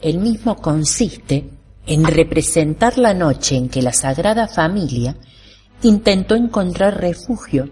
El 0.00 0.18
mismo 0.18 0.54
consiste 0.58 1.50
en 1.84 2.04
representar 2.04 2.96
la 2.96 3.12
noche 3.12 3.56
en 3.56 3.68
que 3.68 3.82
la 3.82 3.92
Sagrada 3.92 4.46
Familia 4.46 5.16
intentó 5.82 6.36
encontrar 6.36 7.00
refugio 7.00 7.70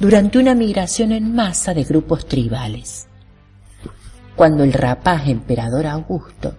durante 0.00 0.38
una 0.38 0.54
migración 0.54 1.12
en 1.12 1.34
masa 1.34 1.74
de 1.74 1.84
grupos 1.84 2.26
tribales. 2.26 3.08
Cuando 4.34 4.64
el 4.64 4.72
rapaz 4.72 5.28
emperador 5.28 5.86
Augusto 5.86 6.56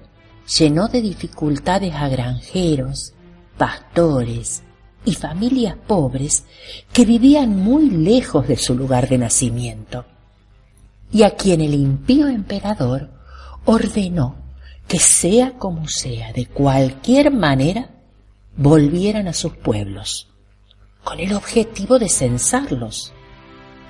llenó 0.55 0.87
de 0.87 1.01
dificultades 1.01 1.95
a 1.95 2.07
granjeros, 2.09 3.15
pastores 3.60 4.63
y 5.04 5.13
familias 5.13 5.76
pobres 5.86 6.45
que 6.93 7.04
vivían 7.04 7.58
muy 7.58 7.89
lejos 7.89 8.48
de 8.48 8.56
su 8.56 8.74
lugar 8.74 9.10
de 9.10 9.17
nacimiento, 9.17 10.06
y 11.12 11.24
a 11.24 11.32
quien 11.32 11.60
el 11.60 11.74
impío 11.74 12.28
emperador 12.30 13.10
ordenó 13.65 14.38
que 14.88 14.98
sea 14.98 15.52
como 15.58 15.88
sea, 15.89 16.32
de 16.32 16.45
cualquier 16.45 17.32
manera, 17.32 17.89
volvieran 18.56 19.28
a 19.28 19.34
sus 19.34 19.56
pueblos, 19.58 20.30
con 21.04 21.19
el 21.19 21.34
objetivo 21.34 22.00
de 22.00 22.08
censarlos 22.08 23.12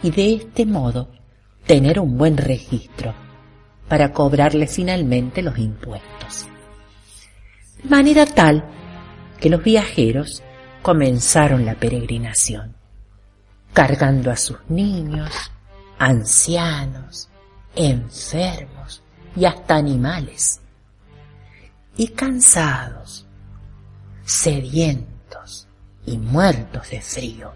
y 0.02 0.10
de 0.10 0.34
este 0.34 0.66
modo 0.66 1.10
tener 1.68 2.00
un 2.00 2.18
buen 2.18 2.38
registro 2.38 3.14
para 3.88 4.12
cobrarle 4.14 4.66
finalmente 4.66 5.44
los 5.44 5.58
impuestos. 5.60 6.48
De 7.84 7.90
manera 7.90 8.26
tal 8.26 8.79
que 9.40 9.50
los 9.50 9.64
viajeros 9.64 10.44
comenzaron 10.82 11.66
la 11.66 11.76
peregrinación, 11.76 12.76
cargando 13.74 14.32
a 14.32 14.36
sus 14.36 14.58
niños, 14.70 15.52
ancianos, 15.98 17.30
enfermos 17.76 19.02
y 19.36 19.46
hasta 19.46 19.76
animales 19.76 20.62
y 21.98 22.08
cansados, 22.10 23.28
sedientos 24.24 25.68
y 26.06 26.18
muertos 26.18 26.90
de 26.90 27.02
frío, 27.02 27.54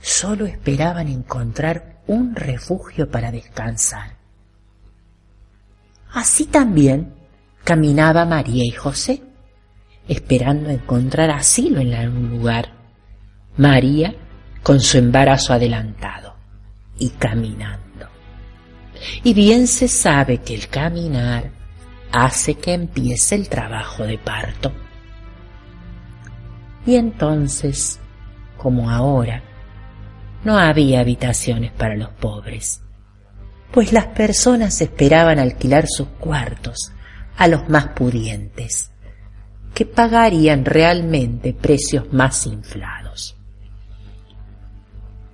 solo 0.00 0.46
esperaban 0.46 1.08
encontrar 1.08 2.00
un 2.06 2.34
refugio 2.34 3.10
para 3.10 3.30
descansar. 3.30 4.16
Así 6.12 6.46
también 6.46 7.14
caminaba 7.64 8.24
María 8.24 8.64
y 8.64 8.70
José, 8.70 9.22
esperando 10.08 10.70
encontrar 10.70 11.30
asilo 11.30 11.80
en 11.80 11.94
algún 11.94 12.30
lugar. 12.30 12.72
María 13.56 14.14
con 14.62 14.80
su 14.80 14.98
embarazo 14.98 15.52
adelantado 15.52 16.36
y 16.98 17.10
caminando. 17.10 18.08
Y 19.24 19.34
bien 19.34 19.66
se 19.66 19.88
sabe 19.88 20.38
que 20.38 20.54
el 20.54 20.68
caminar 20.68 21.50
hace 22.12 22.54
que 22.54 22.74
empiece 22.74 23.34
el 23.34 23.48
trabajo 23.48 24.04
de 24.04 24.18
parto. 24.18 24.72
Y 26.86 26.96
entonces, 26.96 27.98
como 28.56 28.90
ahora, 28.90 29.42
no 30.44 30.58
había 30.58 31.00
habitaciones 31.00 31.72
para 31.72 31.96
los 31.96 32.10
pobres, 32.10 32.82
pues 33.72 33.92
las 33.92 34.06
personas 34.06 34.80
esperaban 34.80 35.38
alquilar 35.38 35.86
sus 35.88 36.08
cuartos 36.08 36.92
a 37.36 37.48
los 37.48 37.68
más 37.68 37.88
pudientes, 37.88 38.91
que 39.74 39.86
pagarían 39.86 40.64
realmente 40.64 41.54
precios 41.54 42.12
más 42.12 42.46
inflados. 42.46 43.36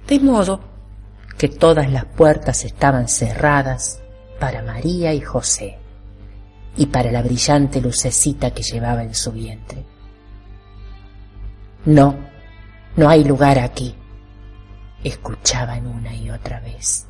De 0.06 0.20
modo 0.20 0.60
que 1.36 1.48
todas 1.48 1.90
las 1.90 2.04
puertas 2.04 2.64
estaban 2.64 3.08
cerradas 3.08 4.00
para 4.40 4.62
María 4.62 5.12
y 5.12 5.20
José 5.20 5.78
y 6.76 6.86
para 6.86 7.10
la 7.10 7.22
brillante 7.22 7.80
lucecita 7.80 8.52
que 8.52 8.62
llevaba 8.62 9.02
en 9.02 9.14
su 9.14 9.32
vientre. 9.32 9.84
No, 11.84 12.14
no 12.96 13.08
hay 13.08 13.24
lugar 13.24 13.58
aquí, 13.58 13.94
escuchaban 15.02 15.86
una 15.86 16.14
y 16.14 16.30
otra 16.30 16.60
vez. 16.60 17.06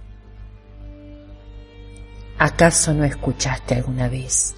¿Acaso 2.38 2.94
no 2.94 3.04
escuchaste 3.04 3.74
alguna 3.74 4.08
vez? 4.08 4.54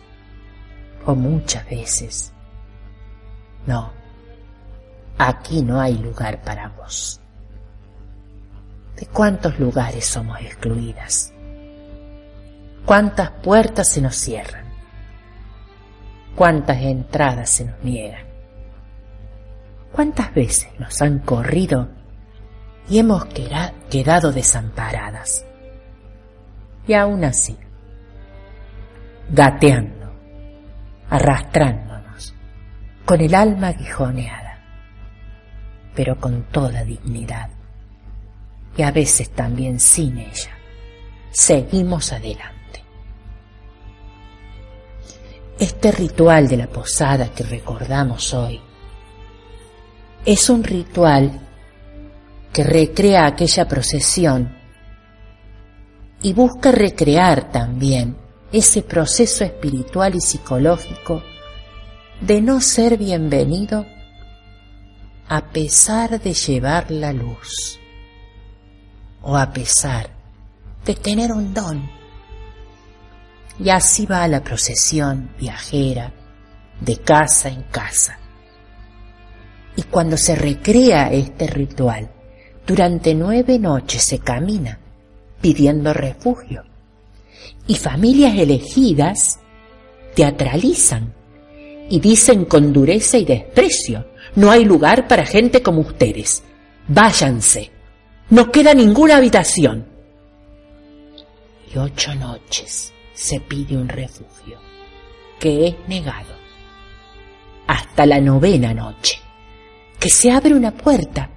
O 1.07 1.15
muchas 1.15 1.69
veces. 1.69 2.33
No, 3.67 3.91
aquí 5.19 5.63
no 5.63 5.81
hay 5.81 5.99
lugar 5.99 6.43
para 6.43 6.69
vos. 6.69 7.21
¿De 8.97 9.07
cuántos 9.07 9.59
lugares 9.59 10.05
somos 10.07 10.41
excluidas? 10.41 11.33
¿Cuántas 12.85 13.31
puertas 13.31 13.89
se 13.89 14.01
nos 14.01 14.17
cierran? 14.17 14.65
¿Cuántas 16.35 16.81
entradas 16.83 17.51
se 17.51 17.65
nos 17.67 17.83
niegan? 17.83 18.27
¿Cuántas 19.93 20.33
veces 20.35 20.69
nos 20.79 21.01
han 21.03 21.19
corrido 21.21 21.89
y 22.89 22.99
hemos 22.99 23.27
quedado 23.27 24.33
desamparadas? 24.33 25.45
Y 26.87 26.95
aún 26.95 27.25
así, 27.25 27.57
gateando, 29.31 30.13
arrastrándonos, 31.09 31.90
con 33.11 33.21
el 33.21 33.35
alma 33.35 33.67
aguijoneada, 33.71 34.57
pero 35.97 36.21
con 36.21 36.45
toda 36.45 36.85
dignidad, 36.85 37.51
y 38.77 38.83
a 38.83 38.93
veces 38.93 39.31
también 39.31 39.81
sin 39.81 40.17
ella, 40.17 40.53
seguimos 41.33 42.13
adelante. 42.13 42.85
Este 45.59 45.91
ritual 45.91 46.47
de 46.47 46.59
la 46.59 46.69
posada 46.69 47.35
que 47.35 47.43
recordamos 47.43 48.33
hoy 48.33 48.61
es 50.25 50.49
un 50.49 50.63
ritual 50.63 51.33
que 52.53 52.63
recrea 52.63 53.27
aquella 53.27 53.67
procesión 53.67 54.57
y 56.23 56.33
busca 56.33 56.71
recrear 56.71 57.51
también 57.51 58.17
ese 58.53 58.83
proceso 58.83 59.43
espiritual 59.43 60.15
y 60.15 60.21
psicológico 60.21 61.25
de 62.21 62.43
no 62.43 62.61
ser 62.61 62.99
bienvenido 62.99 63.87
a 65.27 65.53
pesar 65.53 66.21
de 66.21 66.35
llevar 66.35 66.91
la 66.91 67.15
luz 67.15 67.81
o 69.23 69.37
a 69.37 69.51
pesar 69.53 70.11
de 70.85 70.95
tener 70.95 71.33
un 71.33 71.55
don. 71.55 71.89
Y 73.59 73.71
así 73.71 74.05
va 74.05 74.29
la 74.29 74.43
procesión 74.43 75.31
viajera 75.39 76.13
de 76.81 76.99
casa 76.99 77.49
en 77.49 77.63
casa. 77.65 78.19
Y 79.77 79.83
cuando 79.85 80.17
se 80.19 80.35
recrea 80.35 81.11
este 81.11 81.47
ritual, 81.47 82.11
durante 82.67 83.15
nueve 83.15 83.59
noches 83.59 84.03
se 84.03 84.19
camina 84.19 84.79
pidiendo 85.41 85.95
refugio 85.95 86.65
y 87.67 87.77
familias 87.77 88.37
elegidas 88.37 89.39
teatralizan 90.15 91.15
y 91.91 91.99
dicen 91.99 92.45
con 92.45 92.73
dureza 92.73 93.19
y 93.19 93.25
desprecio, 93.25 94.07
no 94.37 94.51
hay 94.51 94.65
lugar 94.65 95.09
para 95.09 95.27
gente 95.27 95.61
como 95.61 95.81
ustedes, 95.81 96.43
váyanse, 96.87 97.71
no 98.31 98.51
queda 98.53 98.73
ninguna 98.73 99.17
habitación. 99.17 99.87
Y 101.75 101.77
ocho 101.77 102.15
noches 102.15 102.93
se 103.13 103.41
pide 103.41 103.77
un 103.77 103.89
refugio, 103.89 104.59
que 105.41 105.67
es 105.67 105.75
negado, 105.89 106.33
hasta 107.67 108.07
la 108.07 108.21
novena 108.21 108.73
noche, 108.73 109.19
que 109.99 110.09
se 110.09 110.31
abre 110.31 110.55
una 110.55 110.71
puerta 110.71 111.29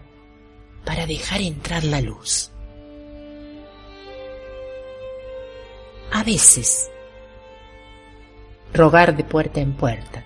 para 0.85 1.07
dejar 1.07 1.41
entrar 1.41 1.83
la 1.83 1.99
luz. 1.99 2.51
A 6.11 6.23
veces, 6.23 6.91
rogar 8.71 9.17
de 9.17 9.23
puerta 9.23 9.59
en 9.59 9.73
puerta 9.73 10.23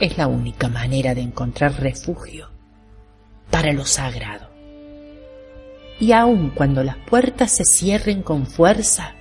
es 0.00 0.16
la 0.16 0.26
única 0.26 0.68
manera 0.68 1.14
de 1.14 1.20
encontrar 1.20 1.80
refugio 1.80 2.48
para 3.50 3.72
lo 3.72 3.84
sagrado. 3.84 4.48
Y 6.00 6.12
aun 6.12 6.50
cuando 6.50 6.82
las 6.82 6.96
puertas 6.96 7.50
se 7.50 7.64
cierren 7.64 8.22
con 8.22 8.46
fuerza, 8.46 9.14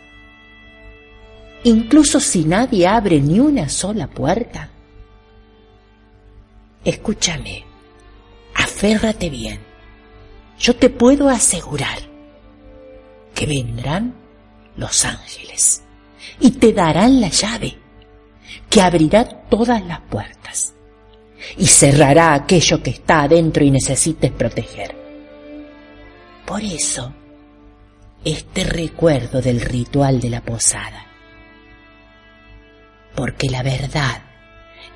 incluso 1.63 2.21
si 2.21 2.45
nadie 2.45 2.87
abre 2.87 3.19
ni 3.19 3.39
una 3.41 3.67
sola 3.67 4.07
puerta, 4.07 4.69
escúchame, 6.85 7.65
aférrate 8.55 9.29
bien, 9.29 9.59
yo 10.57 10.75
te 10.75 10.89
puedo 10.89 11.27
asegurar 11.27 11.99
que 13.35 13.45
vendrán 13.45 14.13
los 14.77 15.03
ángeles 15.03 15.83
y 16.39 16.51
te 16.51 16.71
darán 16.71 17.19
la 17.19 17.27
llave 17.27 17.88
que 18.69 18.81
abrirá 18.81 19.25
todas 19.25 19.83
las 19.85 20.01
puertas 20.01 20.73
y 21.57 21.65
cerrará 21.65 22.33
aquello 22.33 22.81
que 22.83 22.91
está 22.91 23.21
adentro 23.23 23.63
y 23.63 23.71
necesites 23.71 24.31
proteger. 24.31 24.95
Por 26.45 26.63
eso, 26.63 27.13
este 28.23 28.63
recuerdo 28.63 29.41
del 29.41 29.61
ritual 29.61 30.19
de 30.19 30.29
la 30.29 30.41
posada. 30.41 31.05
Porque 33.15 33.49
la 33.49 33.63
verdad, 33.63 34.21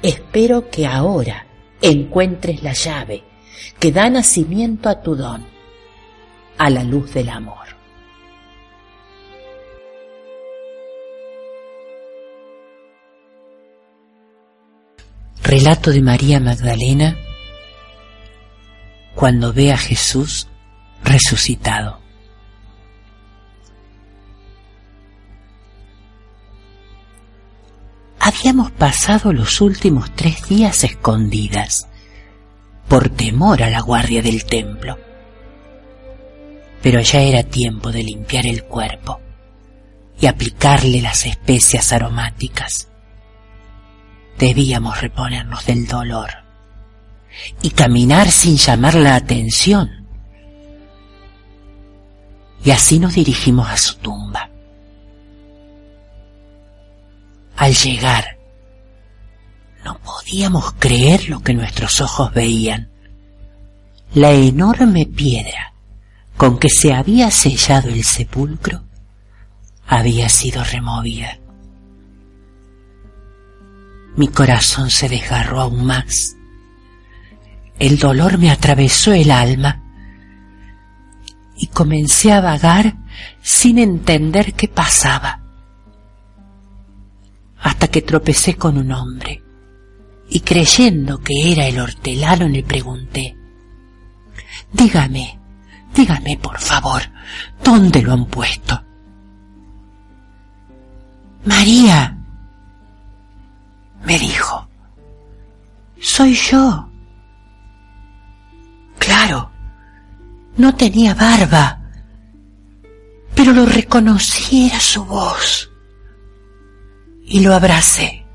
espero 0.02 0.70
que 0.70 0.86
ahora 0.86 1.46
encuentres 1.82 2.64
la 2.64 2.74
llave 2.74 3.24
que 3.80 3.92
da 3.92 4.10
nacimiento 4.10 4.90
a 4.90 5.02
tu 5.02 5.16
don, 5.16 5.46
a 6.58 6.70
la 6.70 6.84
luz 6.84 7.14
del 7.14 7.30
amor. 7.30 7.83
Relato 15.56 15.92
de 15.92 16.02
María 16.02 16.40
Magdalena 16.40 17.16
cuando 19.14 19.54
ve 19.54 19.72
a 19.72 19.78
Jesús 19.78 20.48
resucitado. 21.04 22.00
Habíamos 28.20 28.72
pasado 28.72 29.32
los 29.32 29.62
últimos 29.62 30.16
tres 30.16 30.50
días 30.50 30.84
escondidas 30.84 31.88
por 32.88 33.10
temor 33.10 33.62
a 33.62 33.70
la 33.70 33.82
guardia 33.82 34.24
del 34.24 34.46
templo. 34.46 34.98
Pero 36.82 37.00
ya 37.00 37.22
era 37.22 37.44
tiempo 37.44 37.92
de 37.92 38.02
limpiar 38.02 38.48
el 38.48 38.64
cuerpo 38.64 39.20
y 40.20 40.26
aplicarle 40.26 41.00
las 41.00 41.28
especias 41.28 41.94
aromáticas 41.94 42.88
debíamos 44.38 45.02
reponernos 45.02 45.66
del 45.66 45.88
dolor 45.88 46.30
y 47.62 47.72
caminar 47.72 48.30
sin 48.32 48.58
llamar 48.58 48.96
la 48.96 49.16
atención. 49.16 50.08
Y 52.64 52.72
así 52.72 53.00
nos 53.00 53.16
dirigimos 53.16 53.68
a 53.70 53.78
su 53.78 53.96
tumba. 53.98 54.50
Al 57.58 57.74
llegar, 57.74 58.38
no 59.84 59.98
podíamos 60.00 60.74
creer 60.80 61.30
lo 61.30 61.42
que 61.42 61.54
nuestros 61.54 62.02
ojos 62.02 62.34
veían. 62.34 62.90
La 64.14 64.32
enorme 64.32 65.06
piedra 65.06 65.74
con 66.38 66.58
que 66.58 66.70
se 66.70 66.94
había 66.94 67.32
sellado 67.32 67.90
el 67.90 68.04
sepulcro 68.04 68.84
había 69.88 70.30
sido 70.30 70.64
removida 70.64 71.38
mi 74.16 74.28
corazón 74.28 74.90
se 74.90 75.10
desgarró 75.10 75.62
aún 75.62 75.86
más. 75.86 76.36
El 77.80 77.98
dolor 77.98 78.38
me 78.38 78.52
atravesó 78.52 79.14
el 79.14 79.32
alma 79.32 79.82
y 81.58 81.68
comencé 81.68 82.32
a 82.32 82.42
vagar 82.42 82.96
sin 83.42 83.78
entender 83.78 84.54
qué 84.54 84.68
pasaba. 84.68 85.40
Hasta 87.60 87.88
que 87.88 88.02
tropecé 88.02 88.56
con 88.56 88.78
un 88.78 88.92
hombre 88.92 89.42
y 90.30 90.42
creyendo 90.42 91.20
que 91.20 91.52
era 91.52 91.68
el 91.68 91.80
hortelano 91.80 92.48
le 92.48 92.64
pregunté, 92.64 93.36
dígame, 94.72 95.40
dígame 95.96 96.38
por 96.38 96.60
favor, 96.60 97.02
¿dónde 97.64 98.02
lo 98.02 98.14
han 98.14 98.26
puesto? 98.26 98.84
María, 101.46 102.23
me 104.04 104.20
dijo. 104.20 104.68
Soy 106.00 106.34
yo. 106.34 106.90
Claro, 109.00 109.52
no 110.58 110.76
tenía 110.76 111.14
barba, 111.14 111.82
pero 113.36 113.52
lo 113.52 113.66
reconocí, 113.66 114.68
era 114.68 114.80
su 114.80 115.04
voz. 115.06 115.70
Y 117.26 117.42
lo 117.42 117.54
abracé. 117.54 118.26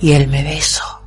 Y 0.00 0.12
él 0.12 0.28
me 0.28 0.42
besó. 0.42 0.98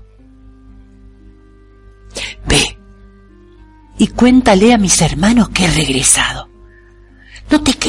y 4.01 4.07
cuéntale 4.07 4.73
a 4.73 4.79
mis 4.79 4.99
hermanos 4.99 5.49
que 5.49 5.65
he 5.65 5.69
regresado. 5.69 6.49
No 7.51 7.61
te. 7.61 7.80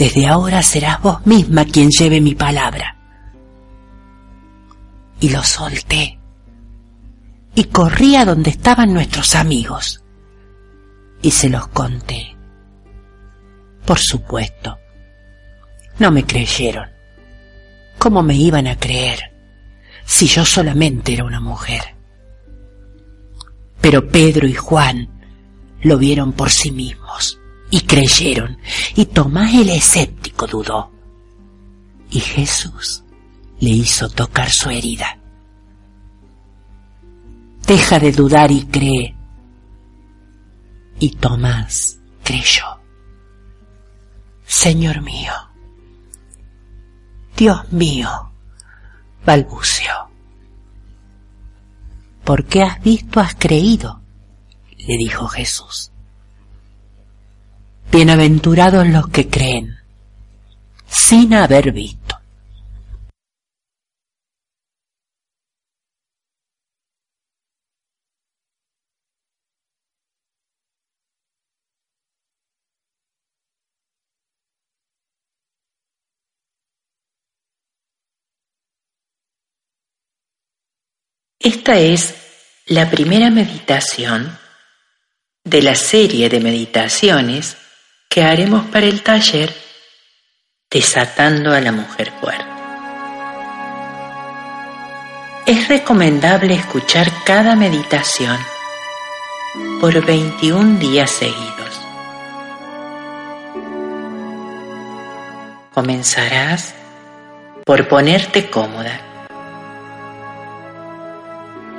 Desde 0.00 0.26
ahora 0.26 0.62
serás 0.62 1.02
vos 1.02 1.26
misma 1.26 1.66
quien 1.66 1.90
lleve 1.90 2.22
mi 2.22 2.34
palabra. 2.34 2.96
Y 5.20 5.28
lo 5.28 5.44
solté. 5.44 6.18
Y 7.54 7.64
corrí 7.64 8.16
a 8.16 8.24
donde 8.24 8.48
estaban 8.48 8.94
nuestros 8.94 9.34
amigos. 9.34 10.02
Y 11.20 11.30
se 11.30 11.50
los 11.50 11.68
conté. 11.68 12.34
Por 13.84 13.98
supuesto. 13.98 14.78
No 15.98 16.10
me 16.10 16.24
creyeron. 16.24 16.88
¿Cómo 17.98 18.22
me 18.22 18.36
iban 18.36 18.68
a 18.68 18.78
creer 18.78 19.20
si 20.06 20.26
yo 20.26 20.46
solamente 20.46 21.12
era 21.12 21.24
una 21.24 21.40
mujer? 21.40 21.94
Pero 23.82 24.08
Pedro 24.08 24.48
y 24.48 24.54
Juan 24.54 25.10
lo 25.82 25.98
vieron 25.98 26.32
por 26.32 26.48
sí 26.48 26.70
mismos 26.70 27.39
y 27.70 27.80
creyeron, 27.82 28.58
y 28.96 29.06
Tomás 29.06 29.54
el 29.54 29.70
escéptico 29.70 30.46
dudó. 30.46 30.90
Y 32.10 32.20
Jesús 32.20 33.04
le 33.60 33.70
hizo 33.70 34.08
tocar 34.08 34.50
su 34.50 34.70
herida. 34.70 35.18
Deja 37.66 38.00
de 38.00 38.10
dudar 38.10 38.50
y 38.50 38.66
cree. 38.66 39.14
Y 40.98 41.10
Tomás 41.10 41.98
creyó. 42.24 42.64
Señor 44.44 45.00
mío, 45.02 45.32
Dios 47.36 47.72
mío, 47.72 48.32
balbuceó. 49.24 50.10
¿Por 52.24 52.44
qué 52.44 52.62
has 52.62 52.82
visto 52.82 53.20
has 53.20 53.34
creído? 53.36 54.02
le 54.76 54.96
dijo 54.96 55.28
Jesús. 55.28 55.89
Bienaventurados 57.92 58.86
los 58.86 59.08
que 59.08 59.28
creen 59.28 59.76
sin 60.86 61.34
haber 61.34 61.72
visto. 61.72 62.20
Esta 81.40 81.76
es 81.76 82.14
la 82.66 82.88
primera 82.88 83.30
meditación 83.30 84.38
de 85.42 85.62
la 85.62 85.74
serie 85.74 86.28
de 86.28 86.38
meditaciones 86.38 87.56
que 88.10 88.24
haremos 88.24 88.66
para 88.66 88.86
el 88.86 89.02
taller 89.02 89.54
Desatando 90.68 91.54
a 91.54 91.60
la 91.60 91.70
Mujer 91.70 92.12
Fuerte. 92.20 92.44
Es 95.46 95.68
recomendable 95.68 96.54
escuchar 96.54 97.08
cada 97.24 97.54
meditación 97.54 98.36
por 99.80 100.04
21 100.04 100.80
días 100.80 101.10
seguidos. 101.10 101.80
Comenzarás 105.72 106.74
por 107.64 107.86
ponerte 107.88 108.50
cómoda, 108.50 109.00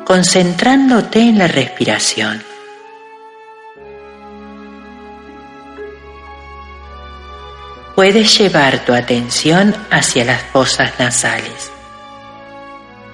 concentrándote 0.05 1.19
en 1.19 1.39
la 1.39 1.47
respiración. 1.47 2.50
Puedes 8.01 8.35
llevar 8.39 8.83
tu 8.83 8.95
atención 8.95 9.75
hacia 9.91 10.25
las 10.25 10.41
fosas 10.41 10.91
nasales 10.97 11.71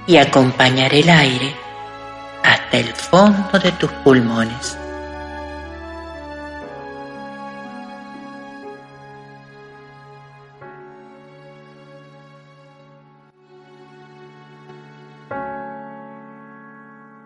y 0.05 0.15
acompañar 0.15 0.95
el 0.95 1.09
aire 1.09 1.53
hasta 2.41 2.77
el 2.77 2.93
fondo 2.93 3.59
de 3.59 3.73
tus 3.73 3.91
pulmones. 3.91 4.77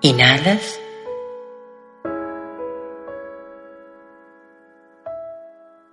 Inhalas. 0.02 0.80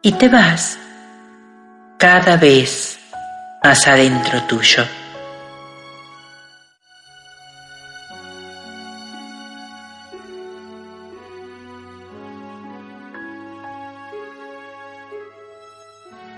Y 0.00 0.12
te 0.12 0.30
vas 0.30 0.78
cada 1.98 2.36
vez 2.36 2.96
más 3.64 3.88
adentro 3.88 4.40
tuyo. 4.44 4.84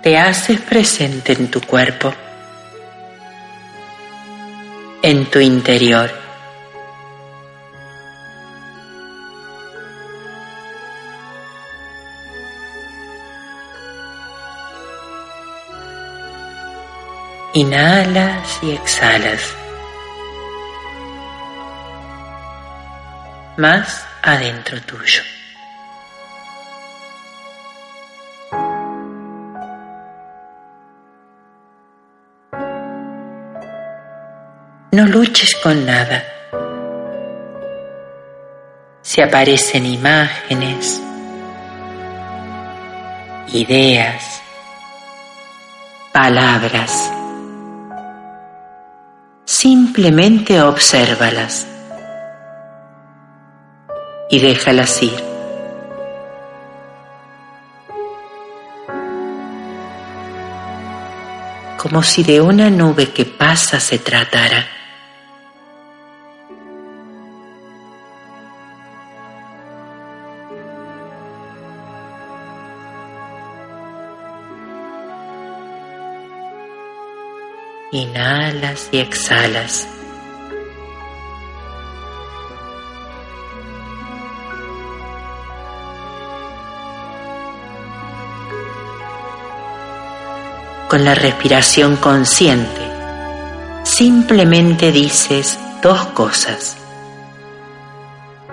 Te 0.03 0.17
haces 0.17 0.59
presente 0.63 1.35
en 1.35 1.51
tu 1.51 1.61
cuerpo, 1.61 2.11
en 5.03 5.27
tu 5.27 5.41
interior. 5.41 6.30
Inhalas 17.63 18.59
y 18.63 18.71
exhalas. 18.71 19.55
Más 23.59 24.03
adentro 24.23 24.81
tuyo. 24.81 25.23
No 34.93 35.07
luches 35.07 35.55
con 35.63 35.85
nada. 35.85 36.25
Si 39.03 39.21
aparecen 39.21 39.85
imágenes, 39.85 40.99
ideas, 43.53 44.41
palabras, 46.11 47.13
Simplemente 49.63 50.63
obsérvalas 50.63 51.67
y 54.31 54.39
déjalas 54.39 55.03
ir. 55.03 55.23
Como 61.77 62.03
si 62.03 62.23
de 62.23 62.41
una 62.41 62.71
nube 62.71 63.11
que 63.11 63.27
pasa 63.27 63.81
se 63.81 63.99
tratara. 63.99 64.80
Inhalas 77.93 78.89
y 78.93 78.99
exhalas. 78.99 79.89
Con 90.89 91.05
la 91.05 91.17
respiración 91.17 91.97
consciente, 91.97 92.81
simplemente 93.83 94.93
dices 94.93 95.59
dos 95.83 96.07
cosas. 96.07 96.77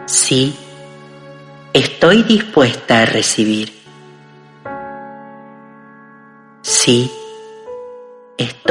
Sí, 0.08 0.58
estoy 1.74 2.24
dispuesta 2.24 3.04
a 3.04 3.06
recibir. 3.06 3.72
Sí, 6.64 7.12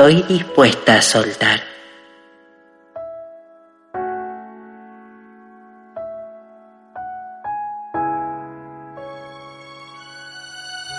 estoy 0.08 0.22
dispuesta 0.36 0.98
a 0.98 1.02
soltar. 1.02 1.60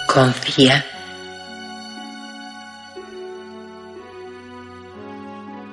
Confía. 0.08 0.86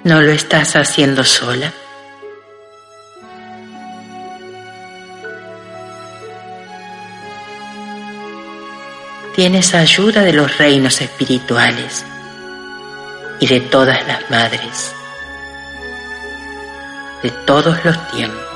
No 0.05 0.21
lo 0.21 0.31
estás 0.31 0.77
haciendo 0.77 1.25
sola. 1.25 1.73
Tienes 9.35 9.75
ayuda 9.75 10.23
de 10.23 10.33
los 10.35 10.57
reinos 10.59 11.01
espirituales 11.01 12.05
y 13.41 13.47
de 13.47 13.61
todas 13.61 14.07
las 14.07 14.31
madres, 14.31 14.95
de 17.23 17.31
todos 17.47 17.85
los 17.85 18.09
tiempos. 18.09 18.54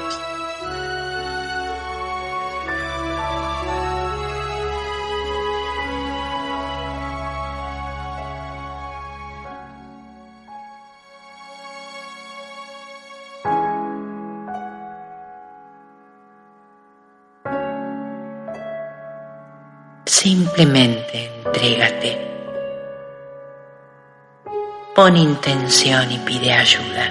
Pon 25.08 25.16
intención 25.16 26.12
y 26.12 26.18
pide 26.18 26.52
ayuda. 26.52 27.04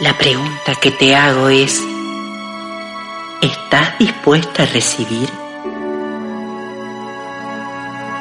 La 0.00 0.18
pregunta 0.18 0.74
que 0.82 0.90
te 0.90 1.14
hago 1.14 1.48
es, 1.48 1.80
¿estás 3.40 3.96
dispuesta 4.00 4.64
a 4.64 4.66
recibir? 4.66 5.30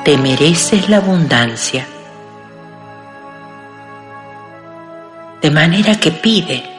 ¿Te 0.05 0.15
mereces 0.20 0.88
la 0.89 0.97
abundancia? 0.97 1.88
De 5.41 5.49
manera 5.49 5.99
que 5.99 6.11
pide, 6.11 6.78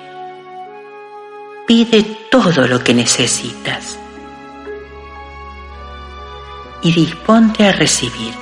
pide 1.70 2.02
todo 2.28 2.66
lo 2.66 2.82
que 2.82 2.92
necesitas 2.92 3.96
y 6.82 6.92
disponte 6.92 7.64
a 7.64 7.70
recibir. 7.70 8.34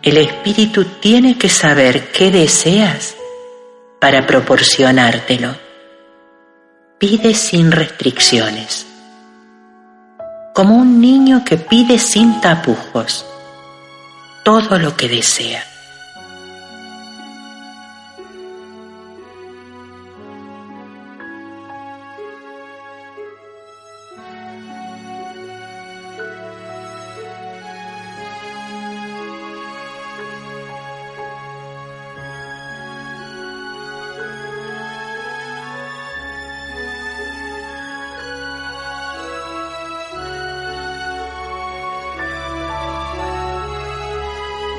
El 0.00 0.18
espíritu 0.18 0.84
tiene 1.00 1.36
que 1.36 1.48
saber 1.48 2.12
qué 2.12 2.30
deseas 2.30 3.16
para 4.04 4.26
proporcionártelo. 4.26 5.56
Pide 6.98 7.32
sin 7.32 7.72
restricciones, 7.72 8.86
como 10.54 10.76
un 10.76 11.00
niño 11.00 11.42
que 11.42 11.56
pide 11.56 11.98
sin 11.98 12.38
tapujos 12.42 13.24
todo 14.44 14.78
lo 14.78 14.94
que 14.94 15.08
desea. 15.08 15.64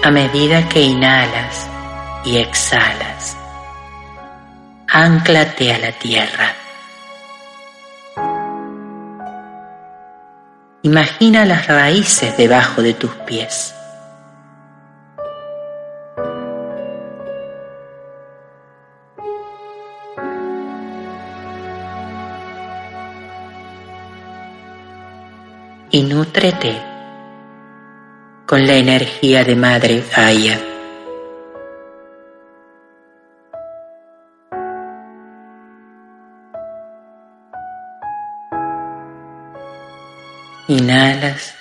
A 0.05 0.11
medida 0.11 0.69
que 0.69 0.81
inhalas 0.83 1.67
y 2.23 2.37
exhalas. 2.37 3.35
Ánclate 4.87 5.73
a 5.73 5.79
la 5.79 5.91
tierra. 5.93 6.53
Imagina 10.83 11.43
las 11.45 11.65
raíces 11.65 12.37
debajo 12.37 12.83
de 12.83 12.93
tus 12.93 13.09
pies. 13.25 13.73
Y 25.89 26.03
nútrete 26.03 26.94
con 28.45 28.67
la 28.67 28.75
energía 28.75 29.43
de 29.43 29.55
Madre 29.55 30.03
Gaia. 30.15 30.59
Inhalas 40.67 41.55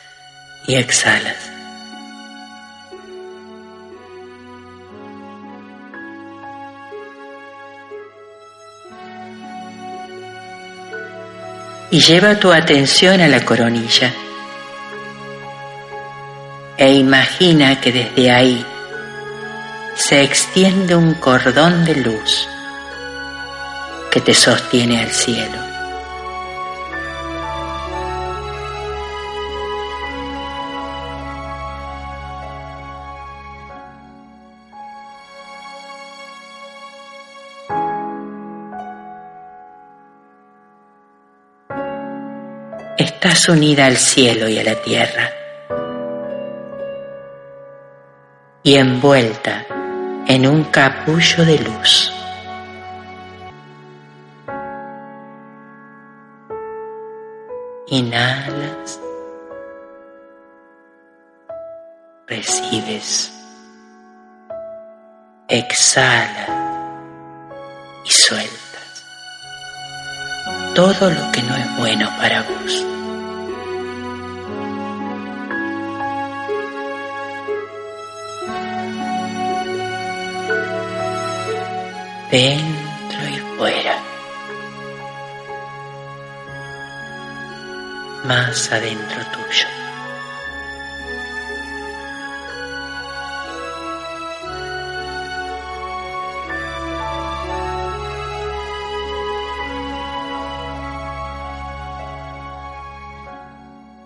y 0.66 0.74
exhalas. 0.74 1.37
Y 11.91 12.01
lleva 12.01 12.39
tu 12.41 12.53
atención 12.53 13.20
a 13.20 13.28
la 13.28 13.45
coronilla 13.45 14.12
e 16.85 16.97
imagina 16.97 17.80
que 17.80 17.91
desde 17.91 18.30
ahí 18.30 18.62
se 19.95 20.22
extiende 20.22 20.95
un 20.95 21.14
cordón 21.14 21.82
de 21.87 21.95
luz 21.95 22.47
que 24.11 24.20
te 24.20 24.35
sostiene 24.35 25.01
al 25.01 25.11
cielo. 25.11 25.64
Estás 42.99 43.49
unida 43.49 43.87
al 43.87 43.97
cielo 43.97 44.51
y 44.51 44.59
a 44.59 44.64
la 44.64 44.74
tierra. 44.82 45.43
Y 48.65 48.77
envuelta 48.77 49.65
en 50.27 50.47
un 50.49 50.65
capullo 50.65 51.45
de 51.45 51.59
luz. 51.59 52.11
Inhalas, 57.87 58.99
recibes, 62.27 63.33
exhalas 65.47 66.49
y 68.05 68.11
sueltas 68.11 68.65
todo 70.75 71.09
lo 71.09 71.31
que 71.31 71.43
no 71.43 71.55
es 71.57 71.77
bueno 71.77 72.09
para 72.19 72.43
vos. 72.43 72.93
Dentro 82.35 83.28
y 83.28 83.39
fuera, 83.57 83.97
más 88.24 88.72
adentro 88.72 89.24
tuyo. 89.26 89.68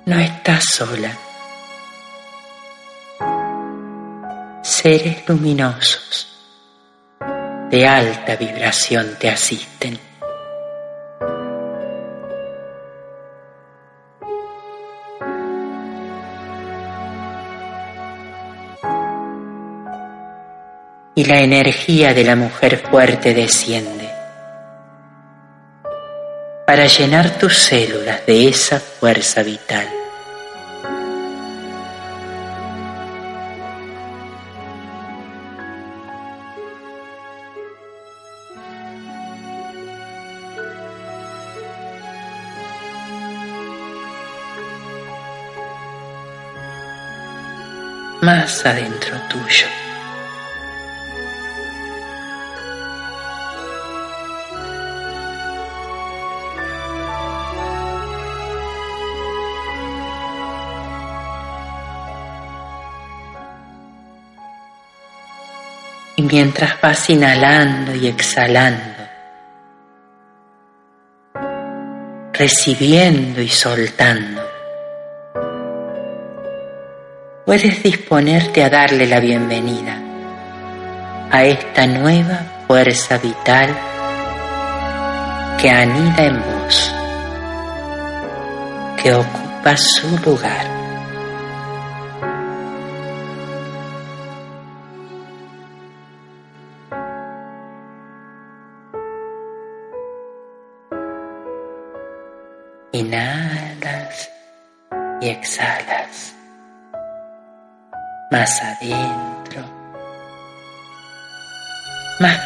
No 0.05 0.19
estás 0.19 0.65
sola. 0.75 1.13
Seres 4.63 5.27
luminosos 5.27 6.28
de 7.71 7.87
alta 7.87 8.37
vibración 8.37 9.17
te 9.19 9.29
asisten. 9.29 9.99
y 21.15 21.25
la 21.25 21.41
energía 21.41 22.15
de 22.15 22.23
la 22.23 22.37
mujer 22.37 22.81
fuerte 22.89 23.35
desciende 23.35 24.09
para 26.65 26.87
llenar 26.87 27.39
tus 27.39 27.59
células 27.59 28.25
de 28.25 28.47
esa 28.47 28.79
fuerza 28.79 29.43
vital. 29.43 29.89
Más 48.49 48.65
adentro 48.65 49.15
tuyo. 49.29 49.67
Y 66.17 66.23
mientras 66.23 66.81
vas 66.81 67.11
inhalando 67.11 67.95
y 67.95 68.07
exhalando, 68.07 68.81
recibiendo 72.33 73.43
y 73.43 73.49
soltando, 73.51 74.48
puedes 77.49 77.83
disponerte 77.83 78.63
a 78.63 78.69
darle 78.69 79.07
la 79.07 79.21
bienvenida 79.21 79.99
a 81.31 81.45
esta 81.45 81.87
nueva 81.87 82.43
fuerza 82.67 83.17
vital 83.17 83.75
que 85.59 85.71
anida 85.71 86.27
en 86.27 86.37
vos, 86.43 86.95
que 89.03 89.15
ocupa 89.15 89.75
su 89.79 90.09
lugar. 90.27 90.88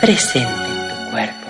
Presente 0.02 0.48
en 0.50 0.88
tu 0.88 1.10
cuerpo. 1.12 1.46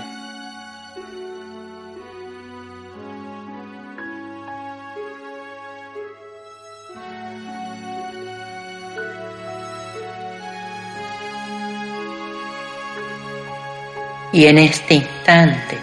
Y 14.35 14.45
en 14.45 14.59
este 14.59 14.95
instante 14.97 15.79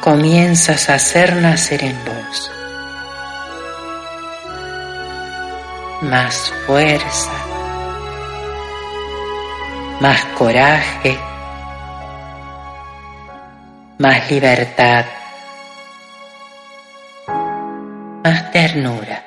comienzas 0.00 0.88
a 0.88 0.94
hacer 0.94 1.34
nacer 1.34 1.82
en 1.82 1.96
vos 2.04 2.50
más 6.02 6.52
fuerza, 6.64 7.45
más 10.00 10.24
coraje, 10.38 11.16
más 13.98 14.30
libertad, 14.30 15.04
más 18.22 18.50
ternura, 18.50 19.24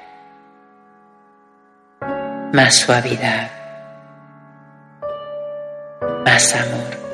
más 2.54 2.76
suavidad, 2.76 3.50
más 6.26 6.56
amor. 6.56 7.09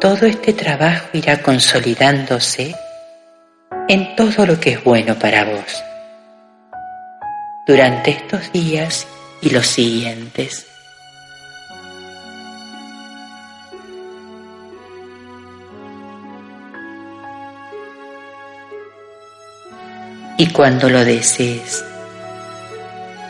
Todo 0.00 0.26
este 0.26 0.52
trabajo 0.52 1.08
irá 1.14 1.42
consolidándose 1.42 2.74
en 3.88 4.14
todo 4.14 4.44
lo 4.44 4.60
que 4.60 4.72
es 4.72 4.84
bueno 4.84 5.18
para 5.18 5.44
vos 5.44 5.82
durante 7.66 8.10
estos 8.10 8.52
días 8.52 9.06
y 9.40 9.50
los 9.50 9.66
siguientes. 9.66 10.66
Y 20.38 20.48
cuando 20.48 20.90
lo 20.90 21.02
desees, 21.04 21.82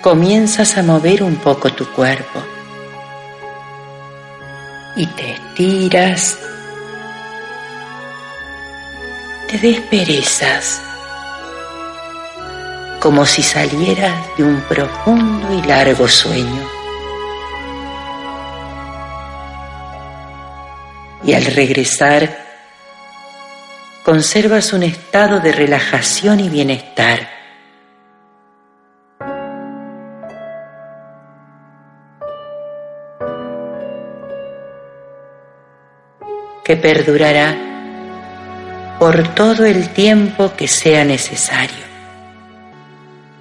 comienzas 0.02 0.76
a 0.76 0.82
mover 0.82 1.22
un 1.22 1.36
poco 1.36 1.72
tu 1.72 1.86
cuerpo 1.92 2.42
y 4.96 5.06
te 5.06 5.32
estiras 5.32 6.36
te 9.48 9.58
desperezas, 9.58 10.82
como 13.00 13.24
si 13.24 13.42
salieras 13.42 14.14
de 14.36 14.44
un 14.44 14.60
profundo 14.62 15.52
y 15.52 15.62
largo 15.66 16.08
sueño. 16.08 16.68
Y 21.22 21.34
al 21.34 21.44
regresar, 21.44 22.44
conservas 24.04 24.72
un 24.72 24.82
estado 24.82 25.40
de 25.40 25.52
relajación 25.52 26.40
y 26.40 26.48
bienestar. 26.48 27.36
que 36.64 36.76
perdurará 36.76 37.75
por 38.98 39.34
todo 39.34 39.66
el 39.66 39.90
tiempo 39.90 40.52
que 40.56 40.66
sea 40.66 41.04
necesario, 41.04 41.84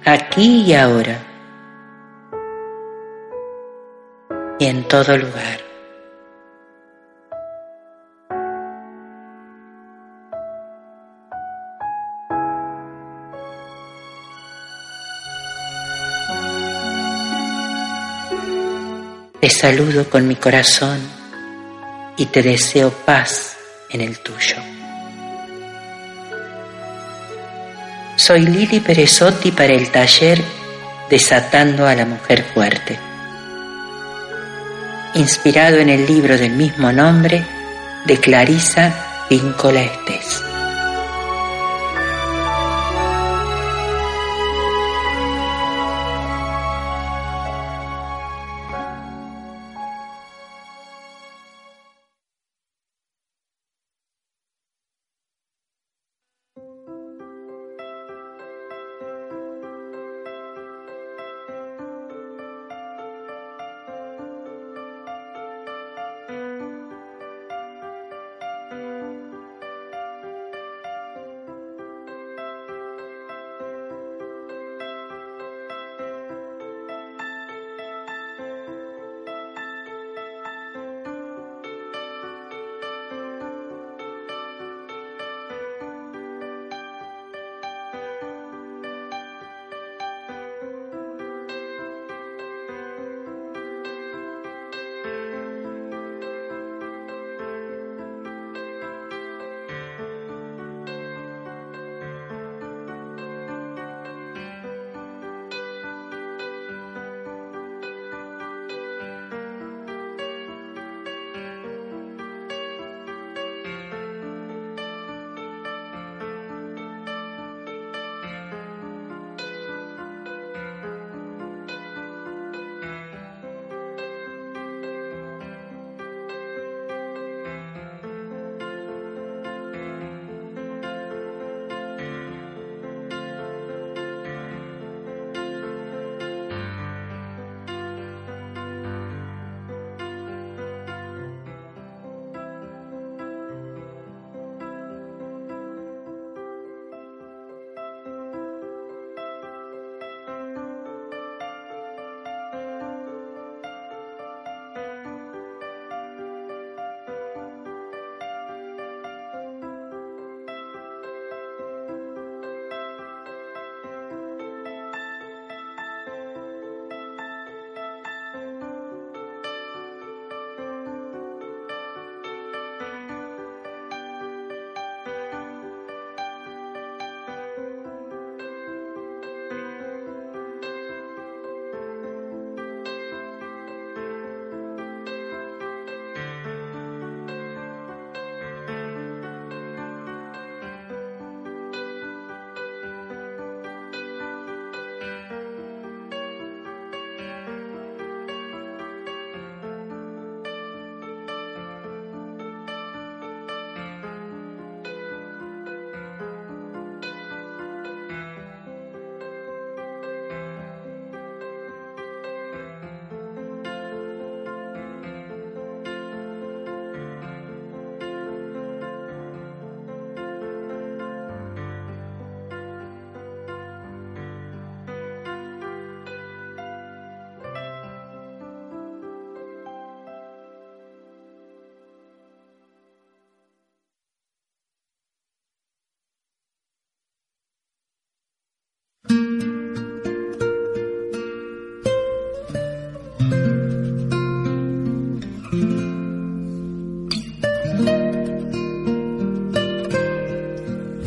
aquí 0.04 0.62
y 0.62 0.74
ahora, 0.74 1.18
y 4.58 4.66
en 4.66 4.84
todo 4.84 5.16
lugar. 5.16 5.66
Te 19.40 19.50
saludo 19.50 20.10
con 20.10 20.26
mi 20.26 20.34
corazón 20.34 20.98
y 22.16 22.26
te 22.26 22.42
deseo 22.42 22.90
paz 22.90 23.56
en 23.90 24.00
el 24.00 24.18
tuyo. 24.18 24.75
Soy 28.26 28.44
Lili 28.44 28.80
Perezotti 28.80 29.52
para 29.52 29.72
el 29.72 29.88
taller 29.92 30.42
Desatando 31.08 31.86
a 31.86 31.94
la 31.94 32.04
Mujer 32.04 32.44
Fuerte, 32.52 32.98
inspirado 35.14 35.76
en 35.76 35.88
el 35.88 36.06
libro 36.06 36.36
del 36.36 36.50
mismo 36.50 36.90
nombre 36.90 37.46
de 38.04 38.18
Clarisa 38.18 39.26
Píncola 39.28 39.80
Estés. 39.80 40.45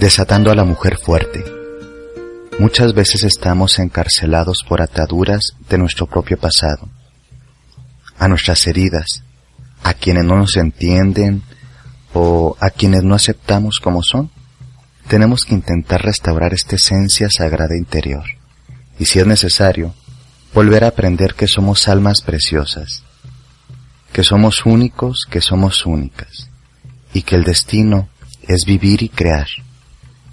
Desatando 0.09 0.49
a 0.49 0.55
la 0.55 0.63
mujer 0.63 0.97
fuerte. 0.97 1.45
Muchas 2.57 2.95
veces 2.95 3.23
estamos 3.23 3.77
encarcelados 3.77 4.65
por 4.67 4.81
ataduras 4.81 5.53
de 5.69 5.77
nuestro 5.77 6.07
propio 6.07 6.35
pasado, 6.39 6.89
a 8.17 8.27
nuestras 8.27 8.65
heridas, 8.65 9.21
a 9.83 9.93
quienes 9.93 10.25
no 10.25 10.35
nos 10.35 10.57
entienden 10.57 11.43
o 12.15 12.57
a 12.59 12.71
quienes 12.71 13.03
no 13.03 13.13
aceptamos 13.13 13.79
como 13.79 14.01
son. 14.01 14.31
Tenemos 15.07 15.45
que 15.45 15.53
intentar 15.53 16.01
restaurar 16.01 16.55
esta 16.55 16.77
esencia 16.77 17.29
sagrada 17.29 17.77
interior 17.77 18.25
y 18.97 19.05
si 19.05 19.19
es 19.19 19.27
necesario, 19.27 19.93
volver 20.55 20.85
a 20.85 20.87
aprender 20.87 21.35
que 21.35 21.47
somos 21.47 21.87
almas 21.87 22.21
preciosas, 22.21 23.03
que 24.11 24.23
somos 24.23 24.65
únicos, 24.65 25.27
que 25.29 25.39
somos 25.39 25.85
únicas, 25.85 26.49
y 27.13 27.21
que 27.21 27.35
el 27.35 27.43
destino 27.43 28.09
es 28.47 28.65
vivir 28.65 29.03
y 29.03 29.09
crear, 29.09 29.47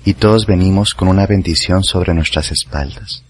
y 0.06 0.14
todos 0.14 0.46
venimos 0.46 0.94
con 0.94 1.08
una 1.08 1.26
bendición 1.26 1.82
sobre 1.82 2.14
nuestras 2.14 2.52
espaldas. 2.52 3.24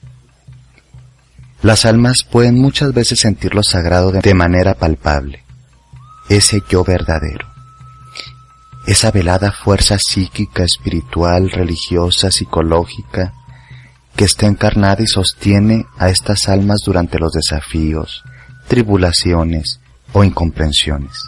Las 1.62 1.86
almas 1.86 2.22
pueden 2.22 2.60
muchas 2.60 2.92
veces 2.92 3.18
sentir 3.18 3.54
lo 3.54 3.62
sagrado 3.62 4.12
de 4.12 4.34
manera 4.34 4.74
palpable, 4.74 5.42
ese 6.28 6.62
yo 6.68 6.84
verdadero, 6.84 7.46
esa 8.86 9.10
velada 9.10 9.52
fuerza 9.52 9.96
psíquica, 9.98 10.64
espiritual, 10.64 11.50
religiosa, 11.50 12.30
psicológica, 12.30 13.32
que 14.14 14.26
está 14.26 14.44
encarnada 14.44 15.02
y 15.02 15.06
sostiene 15.06 15.86
a 15.98 16.10
estas 16.10 16.46
almas 16.46 16.80
durante 16.84 17.18
los 17.18 17.32
desafíos, 17.32 18.22
tribulaciones 18.68 19.80
o 20.12 20.24
incomprensiones. 20.24 21.24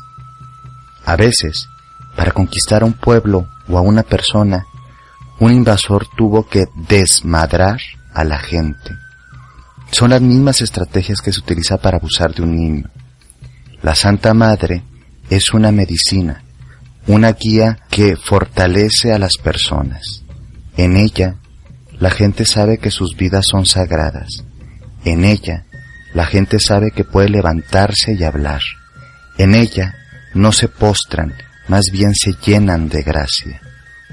A 1.06 1.16
veces, 1.16 1.68
para 2.16 2.32
conquistar 2.32 2.82
a 2.82 2.86
un 2.86 2.92
pueblo 2.92 3.48
o 3.66 3.78
a 3.78 3.80
una 3.80 4.02
persona, 4.02 4.66
un 5.40 5.52
invasor 5.52 6.06
tuvo 6.16 6.48
que 6.48 6.66
desmadrar 6.88 7.80
a 8.12 8.24
la 8.24 8.38
gente. 8.38 8.90
Son 9.90 10.10
las 10.10 10.20
mismas 10.20 10.60
estrategias 10.60 11.20
que 11.20 11.32
se 11.32 11.40
utiliza 11.40 11.78
para 11.78 11.98
abusar 11.98 12.34
de 12.34 12.42
un 12.42 12.56
niño. 12.56 12.90
La 13.82 13.94
Santa 13.94 14.34
Madre 14.34 14.82
es 15.30 15.52
una 15.54 15.72
medicina, 15.72 16.42
una 17.06 17.32
guía 17.32 17.78
que 17.88 18.16
fortalece 18.16 19.12
a 19.12 19.18
las 19.18 19.36
personas. 19.36 20.24
En 20.76 20.96
ella 20.96 21.36
la 21.98 22.10
gente 22.10 22.44
sabe 22.44 22.78
que 22.78 22.90
sus 22.90 23.16
vidas 23.16 23.46
son 23.50 23.66
sagradas. 23.66 24.44
En 25.04 25.24
ella, 25.24 25.64
la 26.14 26.26
gente 26.26 26.60
sabe 26.60 26.92
que 26.92 27.04
puede 27.04 27.28
levantarse 27.28 28.14
y 28.14 28.22
hablar. 28.22 28.62
En 29.36 29.54
ella, 29.54 29.94
no 30.34 30.52
se 30.52 30.68
postran, 30.68 31.34
más 31.66 31.86
bien 31.92 32.14
se 32.14 32.34
llenan 32.44 32.88
de 32.88 33.02
gracia. 33.02 33.60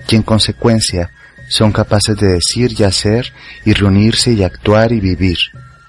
Y 0.08 0.16
en 0.16 0.24
consecuencia, 0.24 1.12
son 1.49 1.72
capaces 1.72 2.18
de 2.18 2.28
decir 2.28 2.74
y 2.78 2.84
hacer 2.84 3.32
y 3.66 3.74
reunirse 3.74 4.34
y 4.34 4.43
actuar 4.43 4.91
y 4.91 4.99
vivir. 4.99 5.38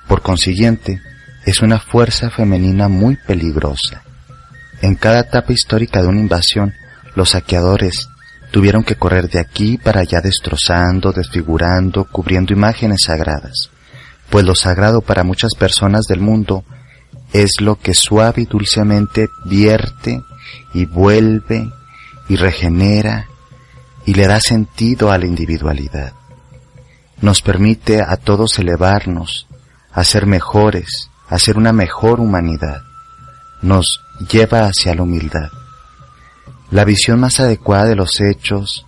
Por 0.06 0.22
consiguiente, 0.22 1.00
es 1.44 1.62
una 1.62 1.78
fuerza 1.78 2.30
femenina 2.30 2.88
muy 2.88 3.16
peligrosa. 3.16 4.02
En 4.82 4.94
cada 4.94 5.20
etapa 5.20 5.52
histórica 5.52 6.02
de 6.02 6.08
una 6.08 6.20
invasión, 6.20 6.74
los 7.14 7.30
saqueadores 7.30 8.08
Tuvieron 8.50 8.84
que 8.84 8.96
correr 8.96 9.28
de 9.28 9.40
aquí 9.40 9.76
para 9.76 10.00
allá 10.00 10.20
destrozando, 10.22 11.12
desfigurando, 11.12 12.04
cubriendo 12.04 12.52
imágenes 12.52 13.02
sagradas, 13.02 13.70
pues 14.30 14.44
lo 14.44 14.54
sagrado 14.54 15.02
para 15.02 15.24
muchas 15.24 15.54
personas 15.54 16.06
del 16.06 16.20
mundo 16.20 16.64
es 17.32 17.60
lo 17.60 17.76
que 17.76 17.92
suave 17.92 18.42
y 18.42 18.46
dulcemente 18.46 19.28
vierte 19.44 20.22
y 20.72 20.86
vuelve 20.86 21.70
y 22.28 22.36
regenera 22.36 23.26
y 24.06 24.14
le 24.14 24.26
da 24.26 24.40
sentido 24.40 25.10
a 25.10 25.18
la 25.18 25.26
individualidad. 25.26 26.12
Nos 27.20 27.42
permite 27.42 28.00
a 28.00 28.16
todos 28.16 28.58
elevarnos, 28.58 29.48
a 29.92 30.04
ser 30.04 30.26
mejores, 30.26 31.10
a 31.28 31.38
ser 31.38 31.58
una 31.58 31.72
mejor 31.72 32.20
humanidad. 32.20 32.82
Nos 33.62 34.00
lleva 34.30 34.60
hacia 34.60 34.94
la 34.94 35.02
humildad. 35.02 35.50
La 36.70 36.84
visión 36.84 37.20
más 37.20 37.40
adecuada 37.40 37.86
de 37.86 37.96
los 37.96 38.20
hechos 38.20 38.86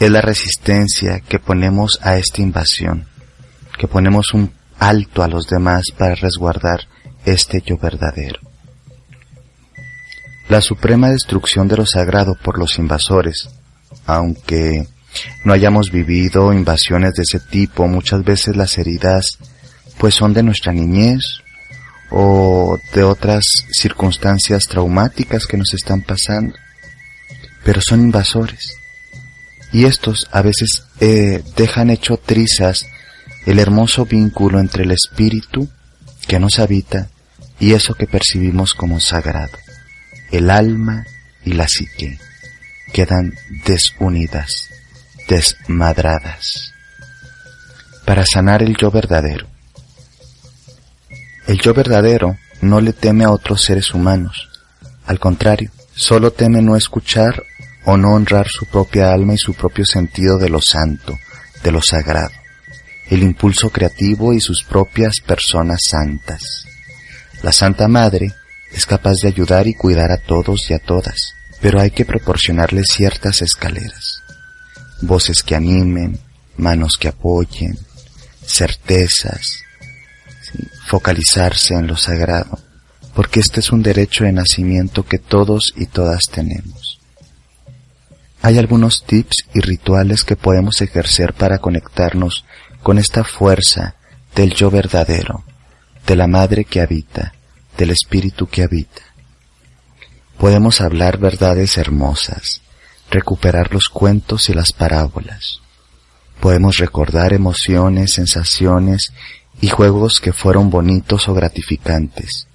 es 0.00 0.10
la 0.10 0.20
resistencia 0.20 1.20
que 1.20 1.38
ponemos 1.38 2.00
a 2.02 2.16
esta 2.16 2.42
invasión, 2.42 3.06
que 3.78 3.86
ponemos 3.86 4.34
un 4.34 4.52
alto 4.78 5.22
a 5.22 5.28
los 5.28 5.46
demás 5.46 5.86
para 5.96 6.14
resguardar 6.14 6.88
este 7.24 7.60
yo 7.64 7.76
verdadero. 7.76 8.40
La 10.48 10.60
suprema 10.62 11.10
destrucción 11.10 11.68
de 11.68 11.76
lo 11.76 11.86
sagrado 11.86 12.34
por 12.42 12.58
los 12.58 12.78
invasores, 12.78 13.50
aunque 14.06 14.86
no 15.44 15.52
hayamos 15.52 15.90
vivido 15.90 16.52
invasiones 16.52 17.14
de 17.14 17.22
ese 17.22 17.40
tipo, 17.40 17.86
muchas 17.88 18.24
veces 18.24 18.56
las 18.56 18.78
heridas 18.78 19.38
pues 19.98 20.14
son 20.14 20.32
de 20.32 20.42
nuestra 20.42 20.72
niñez 20.72 21.40
o 22.10 22.78
de 22.94 23.02
otras 23.02 23.44
circunstancias 23.72 24.64
traumáticas 24.68 25.46
que 25.46 25.56
nos 25.56 25.74
están 25.74 26.02
pasando 26.02 26.54
pero 27.68 27.82
son 27.82 28.00
invasores. 28.00 28.78
Y 29.72 29.84
estos 29.84 30.26
a 30.32 30.40
veces 30.40 30.84
eh, 31.00 31.42
dejan 31.54 31.90
hecho 31.90 32.16
trizas 32.16 32.86
el 33.44 33.58
hermoso 33.58 34.06
vínculo 34.06 34.58
entre 34.58 34.84
el 34.84 34.90
espíritu 34.90 35.68
que 36.26 36.38
nos 36.38 36.60
habita 36.60 37.10
y 37.60 37.74
eso 37.74 37.92
que 37.92 38.06
percibimos 38.06 38.72
como 38.72 39.00
sagrado. 39.00 39.52
El 40.30 40.48
alma 40.48 41.04
y 41.44 41.52
la 41.52 41.68
psique 41.68 42.18
quedan 42.92 43.34
desunidas, 43.64 44.68
desmadradas. 45.28 46.72
Para 48.04 48.24
sanar 48.24 48.62
el 48.62 48.76
yo 48.76 48.90
verdadero. 48.90 49.46
El 51.46 51.60
yo 51.60 51.74
verdadero 51.74 52.36
no 52.60 52.80
le 52.80 52.92
teme 52.92 53.24
a 53.24 53.30
otros 53.30 53.62
seres 53.62 53.94
humanos. 53.94 54.48
Al 55.06 55.18
contrario, 55.18 55.70
solo 55.94 56.32
teme 56.32 56.62
no 56.62 56.76
escuchar 56.76 57.42
o 57.84 57.96
no 57.96 58.12
honrar 58.12 58.48
su 58.48 58.66
propia 58.66 59.12
alma 59.12 59.34
y 59.34 59.38
su 59.38 59.54
propio 59.54 59.86
sentido 59.86 60.38
de 60.38 60.50
lo 60.50 60.60
santo, 60.60 61.14
de 61.62 61.72
lo 61.72 61.80
sagrado, 61.80 62.34
el 63.08 63.22
impulso 63.22 63.70
creativo 63.70 64.34
y 64.34 64.40
sus 64.40 64.62
propias 64.62 65.20
personas 65.20 65.84
santas. 65.88 66.66
La 67.42 67.52
Santa 67.52 67.88
Madre 67.88 68.32
es 68.72 68.84
capaz 68.84 69.14
de 69.22 69.28
ayudar 69.28 69.66
y 69.66 69.74
cuidar 69.74 70.10
a 70.10 70.18
todos 70.18 70.70
y 70.70 70.74
a 70.74 70.78
todas, 70.78 71.34
pero 71.60 71.80
hay 71.80 71.90
que 71.90 72.04
proporcionarle 72.04 72.82
ciertas 72.84 73.42
escaleras, 73.42 74.22
voces 75.02 75.42
que 75.42 75.54
animen, 75.54 76.18
manos 76.56 76.96
que 76.98 77.08
apoyen, 77.08 77.78
certezas, 78.44 79.58
focalizarse 80.86 81.74
en 81.74 81.86
lo 81.86 81.96
sagrado, 81.96 82.58
porque 83.14 83.40
este 83.40 83.60
es 83.60 83.72
un 83.72 83.82
derecho 83.82 84.24
de 84.24 84.32
nacimiento 84.32 85.04
que 85.04 85.18
todos 85.18 85.72
y 85.76 85.86
todas 85.86 86.24
tenemos. 86.30 87.00
Hay 88.40 88.56
algunos 88.58 89.04
tips 89.04 89.48
y 89.52 89.60
rituales 89.60 90.22
que 90.22 90.36
podemos 90.36 90.80
ejercer 90.80 91.34
para 91.34 91.58
conectarnos 91.58 92.44
con 92.82 92.98
esta 92.98 93.24
fuerza 93.24 93.96
del 94.34 94.54
yo 94.54 94.70
verdadero, 94.70 95.42
de 96.06 96.16
la 96.16 96.28
madre 96.28 96.64
que 96.64 96.80
habita, 96.80 97.34
del 97.76 97.90
espíritu 97.90 98.46
que 98.46 98.62
habita. 98.62 99.02
Podemos 100.38 100.80
hablar 100.80 101.18
verdades 101.18 101.76
hermosas, 101.78 102.62
recuperar 103.10 103.72
los 103.72 103.88
cuentos 103.88 104.48
y 104.48 104.54
las 104.54 104.72
parábolas. 104.72 105.60
Podemos 106.40 106.78
recordar 106.78 107.32
emociones, 107.32 108.12
sensaciones 108.12 109.12
y 109.60 109.68
juegos 109.68 110.20
que 110.20 110.32
fueron 110.32 110.70
bonitos 110.70 111.28
o 111.28 111.34
gratificantes. 111.34 112.46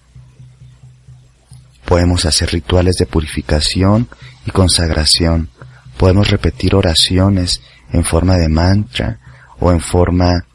Podemos 1.86 2.26
hacer 2.26 2.52
rituales 2.52 2.96
de 2.96 3.06
purificación 3.06 4.08
y 4.46 4.52
consagración 4.52 5.50
Podemos 5.98 6.30
repetir 6.30 6.76
oraciones 6.76 7.62
en 7.92 8.04
forma 8.04 8.38
de 8.38 8.50
mantra 8.50 9.20
o 9.60 9.72
en 9.72 9.80
forma 9.80 10.46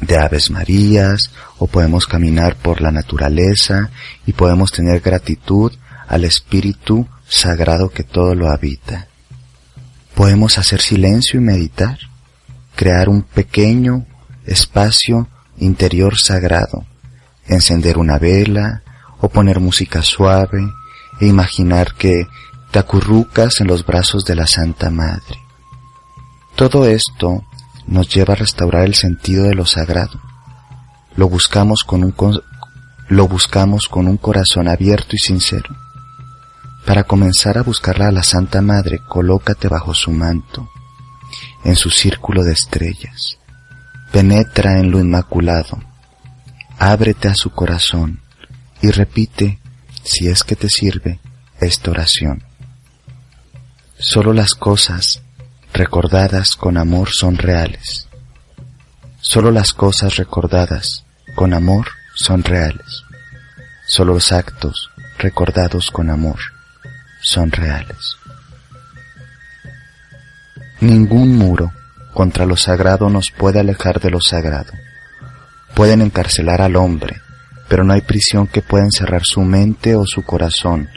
de 0.00 0.16
aves 0.16 0.50
marías 0.50 1.30
o 1.58 1.66
podemos 1.66 2.06
caminar 2.06 2.56
por 2.56 2.80
la 2.80 2.90
naturaleza 2.90 3.90
y 4.26 4.32
podemos 4.32 4.72
tener 4.72 5.00
gratitud 5.00 5.72
al 6.08 6.24
espíritu 6.24 7.06
sagrado 7.26 7.90
que 7.90 8.02
todo 8.04 8.34
lo 8.34 8.50
habita. 8.50 9.08
Podemos 10.14 10.58
hacer 10.58 10.80
silencio 10.80 11.40
y 11.40 11.42
meditar, 11.42 11.98
crear 12.76 13.08
un 13.08 13.22
pequeño 13.22 14.06
espacio 14.46 15.28
interior 15.58 16.18
sagrado, 16.18 16.84
encender 17.46 17.98
una 17.98 18.18
vela 18.18 18.82
o 19.20 19.28
poner 19.28 19.60
música 19.60 20.02
suave 20.02 20.62
e 21.20 21.26
imaginar 21.26 21.94
que 21.94 22.26
te 22.70 22.78
acurrucas 22.78 23.60
en 23.60 23.68
los 23.68 23.86
brazos 23.86 24.24
de 24.24 24.34
la 24.34 24.46
Santa 24.46 24.90
Madre. 24.90 25.38
Todo 26.56 26.86
esto 26.86 27.44
nos 27.86 28.08
lleva 28.08 28.34
a 28.34 28.36
restaurar 28.36 28.84
el 28.84 28.94
sentido 28.94 29.44
de 29.44 29.54
lo 29.54 29.66
sagrado. 29.66 30.20
Lo 31.16 31.28
buscamos 31.28 31.84
con 31.84 32.02
un, 32.04 32.14
lo 33.08 33.28
buscamos 33.28 33.88
con 33.88 34.08
un 34.08 34.16
corazón 34.16 34.68
abierto 34.68 35.14
y 35.16 35.18
sincero. 35.18 35.83
Para 36.86 37.04
comenzar 37.04 37.56
a 37.56 37.62
buscarla 37.62 38.08
a 38.08 38.12
la 38.12 38.22
Santa 38.22 38.60
Madre, 38.60 39.00
colócate 39.08 39.68
bajo 39.68 39.94
su 39.94 40.10
manto. 40.10 40.68
en 41.64 41.76
su 41.76 41.90
círculo 41.90 42.44
de 42.44 42.52
estrellas. 42.52 43.38
Penetra 44.12 44.78
en 44.78 44.90
lo 44.90 45.00
inmaculado. 45.00 45.82
Ábrete 46.78 47.28
a 47.28 47.34
su 47.34 47.50
corazón 47.50 48.20
y 48.82 48.90
repite, 48.90 49.58
si 50.02 50.28
es 50.28 50.44
que 50.44 50.56
te 50.56 50.68
sirve, 50.68 51.20
esta 51.60 51.90
oración. 51.90 52.44
Solo 53.98 54.34
las 54.34 54.52
cosas 54.52 55.22
recordadas 55.72 56.50
con 56.54 56.76
amor 56.76 57.08
son 57.10 57.38
reales. 57.38 58.08
Solo 59.22 59.50
las 59.50 59.72
cosas 59.72 60.16
recordadas 60.16 61.06
con 61.34 61.54
amor 61.54 61.88
son 62.14 62.44
reales. 62.44 63.04
Solo 63.86 64.12
los 64.12 64.32
actos 64.32 64.90
recordados 65.18 65.90
con 65.90 66.10
amor 66.10 66.53
son 67.24 67.50
reales. 67.50 68.16
Ningún 70.80 71.36
muro 71.38 71.72
contra 72.12 72.44
lo 72.44 72.56
sagrado 72.56 73.08
nos 73.08 73.30
puede 73.30 73.60
alejar 73.60 74.00
de 74.00 74.10
lo 74.10 74.20
sagrado. 74.20 74.72
Pueden 75.74 76.02
encarcelar 76.02 76.60
al 76.60 76.76
hombre, 76.76 77.20
pero 77.68 77.82
no 77.82 77.94
hay 77.94 78.02
prisión 78.02 78.46
que 78.46 78.60
pueda 78.60 78.84
encerrar 78.84 79.22
su 79.24 79.40
mente 79.40 79.96
o 79.96 80.04
su 80.06 80.22
corazón, 80.22 80.90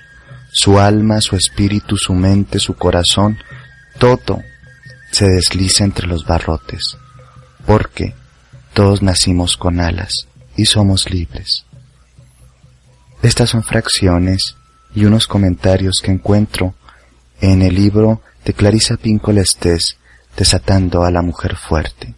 su 0.52 0.80
alma, 0.80 1.22
su 1.22 1.36
espíritu, 1.36 1.98
su 1.98 2.14
mente, 2.14 2.60
su 2.60 2.76
corazón, 2.76 3.40
todo 3.98 4.44
se 5.12 5.26
desliza 5.28 5.86
entre 5.86 6.06
los 6.06 6.26
barrotes, 6.26 6.98
porque 7.66 8.14
todos 8.74 9.02
nacimos 9.02 9.56
con 9.56 9.80
alas 9.80 10.28
y 10.58 10.66
somos 10.66 11.10
libres. 11.10 11.66
Estas 13.24 13.50
son 13.52 13.64
fracciones 13.64 14.57
y 14.96 15.06
unos 15.06 15.28
comentarios 15.28 16.02
que 16.04 16.12
encuentro 16.12 16.74
en 17.42 17.62
el 17.62 17.76
libro 17.76 18.22
de 18.46 18.54
Clarisa 18.54 18.98
Pincolestés, 18.98 19.98
Desatando 20.36 21.04
a 21.04 21.12
la 21.12 21.22
Mujer 21.22 21.56
Fuerte. 21.56 22.14